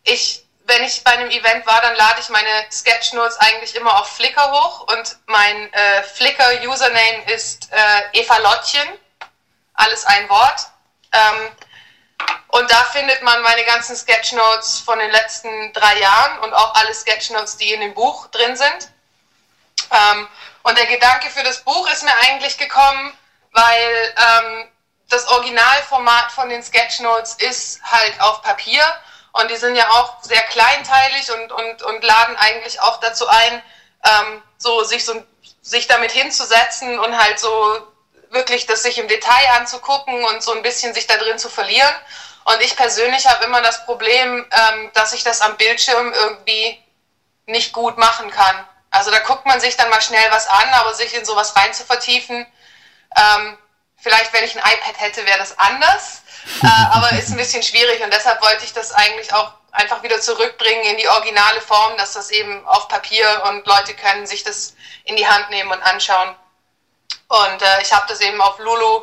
Ich, 0.04 0.44
wenn 0.64 0.82
ich 0.82 1.04
bei 1.04 1.12
einem 1.12 1.30
Event 1.30 1.66
war, 1.66 1.80
dann 1.82 1.94
lade 1.94 2.20
ich 2.20 2.28
meine 2.30 2.50
Sketchnotes 2.70 3.36
eigentlich 3.38 3.76
immer 3.76 4.00
auf 4.00 4.08
Flickr 4.16 4.50
hoch 4.50 4.92
und 4.92 5.18
mein 5.26 5.72
äh, 5.72 6.02
Flickr 6.02 6.68
Username 6.68 7.24
ist 7.32 7.70
äh, 7.72 8.18
Eva 8.20 8.38
Lottchen, 8.38 8.88
alles 9.74 10.04
ein 10.04 10.28
Wort. 10.28 10.66
Ähm, 11.12 11.48
und 12.48 12.70
da 12.70 12.84
findet 12.84 13.22
man 13.22 13.40
meine 13.42 13.64
ganzen 13.64 13.96
Sketchnotes 13.96 14.80
von 14.80 14.98
den 14.98 15.10
letzten 15.10 15.72
drei 15.72 15.98
Jahren 15.98 16.40
und 16.40 16.52
auch 16.52 16.74
alle 16.74 16.92
Sketchnotes, 16.92 17.56
die 17.56 17.72
in 17.72 17.80
dem 17.80 17.94
Buch 17.94 18.26
drin 18.28 18.56
sind. 18.56 18.90
Ähm, 19.90 20.28
und 20.62 20.76
der 20.76 20.86
Gedanke 20.86 21.30
für 21.30 21.42
das 21.42 21.62
Buch 21.62 21.88
ist 21.90 22.02
mir 22.02 22.16
eigentlich 22.28 22.58
gekommen, 22.58 23.16
weil 23.52 24.14
ähm, 24.16 24.68
das 25.08 25.26
Originalformat 25.28 26.32
von 26.32 26.48
den 26.48 26.62
Sketchnotes 26.62 27.34
ist 27.34 27.80
halt 27.82 28.20
auf 28.20 28.42
Papier 28.42 28.82
und 29.32 29.50
die 29.50 29.56
sind 29.56 29.76
ja 29.76 29.88
auch 29.90 30.22
sehr 30.22 30.42
kleinteilig 30.42 31.30
und, 31.32 31.52
und, 31.52 31.82
und 31.82 32.02
laden 32.02 32.36
eigentlich 32.36 32.80
auch 32.80 32.98
dazu 33.00 33.28
ein, 33.28 33.62
ähm, 34.04 34.42
so 34.58 34.82
sich 34.84 35.04
so 35.04 35.24
sich 35.62 35.86
damit 35.86 36.10
hinzusetzen 36.10 36.98
und 36.98 37.16
halt 37.16 37.38
so 37.38 37.89
wirklich 38.30 38.66
das 38.66 38.82
sich 38.82 38.98
im 38.98 39.08
Detail 39.08 39.50
anzugucken 39.56 40.24
und 40.24 40.42
so 40.42 40.52
ein 40.52 40.62
bisschen 40.62 40.94
sich 40.94 41.06
da 41.06 41.16
drin 41.16 41.38
zu 41.38 41.48
verlieren. 41.48 41.94
Und 42.44 42.60
ich 42.62 42.76
persönlich 42.76 43.26
habe 43.26 43.44
immer 43.44 43.60
das 43.60 43.84
Problem, 43.84 44.46
ähm, 44.50 44.90
dass 44.94 45.12
ich 45.12 45.22
das 45.22 45.40
am 45.40 45.56
Bildschirm 45.56 46.12
irgendwie 46.12 46.82
nicht 47.46 47.72
gut 47.72 47.98
machen 47.98 48.30
kann. 48.30 48.66
Also 48.90 49.10
da 49.10 49.20
guckt 49.20 49.46
man 49.46 49.60
sich 49.60 49.76
dann 49.76 49.90
mal 49.90 50.00
schnell 50.00 50.30
was 50.30 50.48
an, 50.48 50.68
aber 50.72 50.94
sich 50.94 51.14
in 51.14 51.24
sowas 51.24 51.54
rein 51.56 51.72
zu 51.74 51.84
vertiefen, 51.84 52.46
ähm, 53.16 53.58
vielleicht 53.96 54.32
wenn 54.32 54.44
ich 54.44 54.56
ein 54.56 54.72
iPad 54.72 55.00
hätte, 55.00 55.26
wäre 55.26 55.38
das 55.38 55.58
anders, 55.58 56.22
äh, 56.62 56.66
aber 56.92 57.12
ist 57.12 57.30
ein 57.30 57.36
bisschen 57.36 57.62
schwierig 57.62 58.02
und 58.02 58.12
deshalb 58.12 58.42
wollte 58.42 58.64
ich 58.64 58.72
das 58.72 58.92
eigentlich 58.92 59.32
auch 59.32 59.52
einfach 59.72 60.02
wieder 60.02 60.20
zurückbringen 60.20 60.84
in 60.84 60.96
die 60.96 61.08
originale 61.08 61.60
Form, 61.60 61.96
dass 61.96 62.14
das 62.14 62.30
eben 62.30 62.66
auf 62.66 62.88
Papier 62.88 63.44
und 63.48 63.66
Leute 63.66 63.94
können 63.94 64.26
sich 64.26 64.42
das 64.42 64.74
in 65.04 65.16
die 65.16 65.26
Hand 65.26 65.50
nehmen 65.50 65.70
und 65.70 65.82
anschauen. 65.82 66.34
Und 67.30 67.62
äh, 67.62 67.80
ich 67.80 67.90
habe 67.92 68.06
das 68.08 68.20
eben 68.20 68.40
auf 68.40 68.58
Lulu 68.58 69.02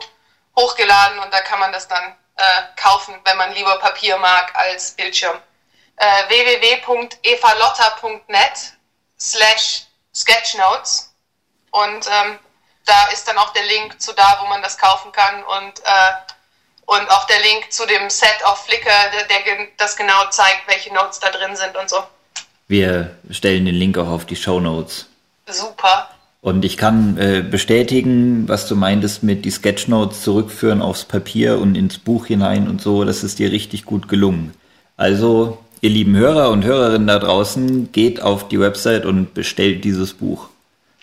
hochgeladen 0.57 1.19
und 1.19 1.33
da 1.33 1.39
kann 1.39 1.61
man 1.61 1.71
das 1.71 1.87
dann 1.87 2.13
äh, 2.35 2.61
kaufen, 2.75 3.15
wenn 3.23 3.37
man 3.37 3.53
lieber 3.53 3.79
Papier 3.79 4.17
mag 4.17 4.53
als 4.53 4.91
Bildschirm. 4.91 5.37
Äh, 5.95 6.27
www.evalotta.net 6.27 8.73
slash 9.17 9.85
sketchnotes 10.13 11.13
und 11.71 12.05
ähm, 12.05 12.37
da 12.85 13.05
ist 13.13 13.25
dann 13.29 13.37
auch 13.37 13.53
der 13.53 13.63
Link 13.63 14.01
zu 14.01 14.11
da, 14.13 14.39
wo 14.41 14.47
man 14.47 14.61
das 14.61 14.77
kaufen 14.77 15.13
kann 15.13 15.41
und, 15.43 15.79
äh, 15.79 16.11
und 16.85 17.09
auch 17.09 17.27
der 17.27 17.39
Link 17.39 17.71
zu 17.71 17.85
dem 17.85 18.09
Set 18.09 18.43
auf 18.43 18.65
Flickr, 18.65 18.91
der, 19.13 19.23
der 19.23 19.39
das 19.77 19.95
genau 19.95 20.29
zeigt, 20.31 20.67
welche 20.67 20.93
Notes 20.93 21.19
da 21.19 21.29
drin 21.29 21.55
sind 21.55 21.77
und 21.77 21.89
so. 21.89 22.03
Wir 22.67 23.17
stellen 23.31 23.63
den 23.65 23.75
Link 23.75 23.97
auch 23.97 24.09
auf 24.09 24.25
die 24.25 24.35
Show 24.35 24.59
Notes. 24.59 25.05
Super. 25.47 26.09
Und 26.41 26.63
ich 26.63 26.77
kann 26.77 27.17
äh, 27.17 27.41
bestätigen, 27.41 28.47
was 28.47 28.67
du 28.67 28.75
meintest 28.75 29.23
mit 29.23 29.43
die 29.43 29.51
Sketchnotes 29.51 30.21
zurückführen 30.21 30.81
aufs 30.81 31.03
Papier 31.05 31.59
und 31.59 31.75
ins 31.75 31.97
Buch 31.97 32.27
hinein 32.27 32.67
und 32.67 32.81
so, 32.81 33.03
das 33.03 33.23
ist 33.23 33.39
dir 33.39 33.51
richtig 33.51 33.85
gut 33.85 34.07
gelungen. 34.07 34.53
Also, 34.97 35.57
ihr 35.81 35.89
lieben 35.89 36.15
Hörer 36.15 36.49
und 36.51 36.63
Hörerinnen 36.63 37.07
da 37.07 37.19
draußen, 37.19 37.91
geht 37.91 38.21
auf 38.21 38.47
die 38.47 38.59
Website 38.59 39.05
und 39.05 39.33
bestellt 39.33 39.83
dieses 39.83 40.13
Buch. 40.13 40.49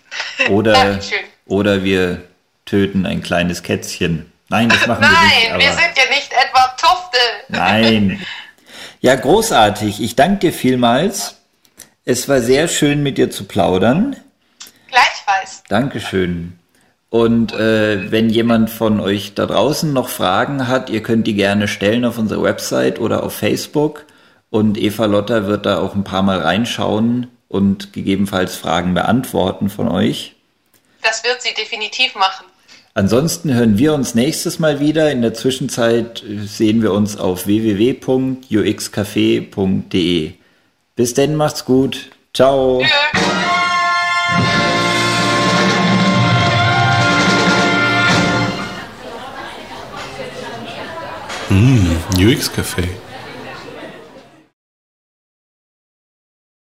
Oder, 0.48 1.00
oder 1.46 1.82
wir 1.82 2.22
töten 2.66 3.04
ein 3.04 3.20
kleines 3.22 3.64
Kätzchen. 3.64 4.30
Nein, 4.48 4.68
das 4.68 4.86
machen 4.86 5.00
Nein, 5.02 5.12
wir 5.12 5.56
nicht. 5.56 5.64
wir 5.66 5.70
aber- 5.72 5.80
sind 5.82 5.96
ja 5.96 6.14
nicht 6.14 6.32
etwa 6.32 6.76
Tufte. 6.76 7.18
Nein. 7.48 8.20
Ja, 9.00 9.16
großartig. 9.16 10.00
Ich 10.00 10.16
danke 10.16 10.38
dir 10.46 10.52
vielmals. 10.54 11.36
Es 12.06 12.26
war 12.26 12.40
sehr 12.40 12.68
schön, 12.68 13.02
mit 13.02 13.18
dir 13.18 13.30
zu 13.30 13.44
plaudern. 13.44 14.16
Gleichfalls. 14.88 15.23
Dankeschön. 15.74 16.56
Und 17.10 17.52
äh, 17.52 18.10
wenn 18.12 18.30
jemand 18.30 18.70
von 18.70 19.00
euch 19.00 19.34
da 19.34 19.44
draußen 19.46 19.92
noch 19.92 20.08
Fragen 20.08 20.68
hat, 20.68 20.88
ihr 20.88 21.02
könnt 21.02 21.26
die 21.26 21.34
gerne 21.34 21.66
stellen 21.66 22.04
auf 22.04 22.16
unserer 22.16 22.44
Website 22.44 23.00
oder 23.00 23.24
auf 23.24 23.34
Facebook. 23.34 24.04
Und 24.50 24.78
Eva 24.78 25.06
Lotter 25.06 25.48
wird 25.48 25.66
da 25.66 25.80
auch 25.80 25.96
ein 25.96 26.04
paar 26.04 26.22
Mal 26.22 26.38
reinschauen 26.38 27.26
und 27.48 27.92
gegebenenfalls 27.92 28.54
Fragen 28.54 28.94
beantworten 28.94 29.68
von 29.68 29.88
euch. 29.88 30.36
Das 31.02 31.24
wird 31.24 31.42
sie 31.42 31.52
definitiv 31.54 32.14
machen. 32.14 32.46
Ansonsten 32.94 33.52
hören 33.52 33.76
wir 33.76 33.94
uns 33.94 34.14
nächstes 34.14 34.60
Mal 34.60 34.78
wieder. 34.78 35.10
In 35.10 35.22
der 35.22 35.34
Zwischenzeit 35.34 36.22
sehen 36.44 36.82
wir 36.82 36.92
uns 36.92 37.16
auf 37.16 37.46
www.uxcafé.de. 37.46 40.32
Bis 40.94 41.14
denn, 41.14 41.34
macht's 41.34 41.64
gut. 41.64 42.10
Ciao. 42.32 42.80
Tschö. 42.80 43.18
UX 52.18 52.48
Café. 52.48 53.03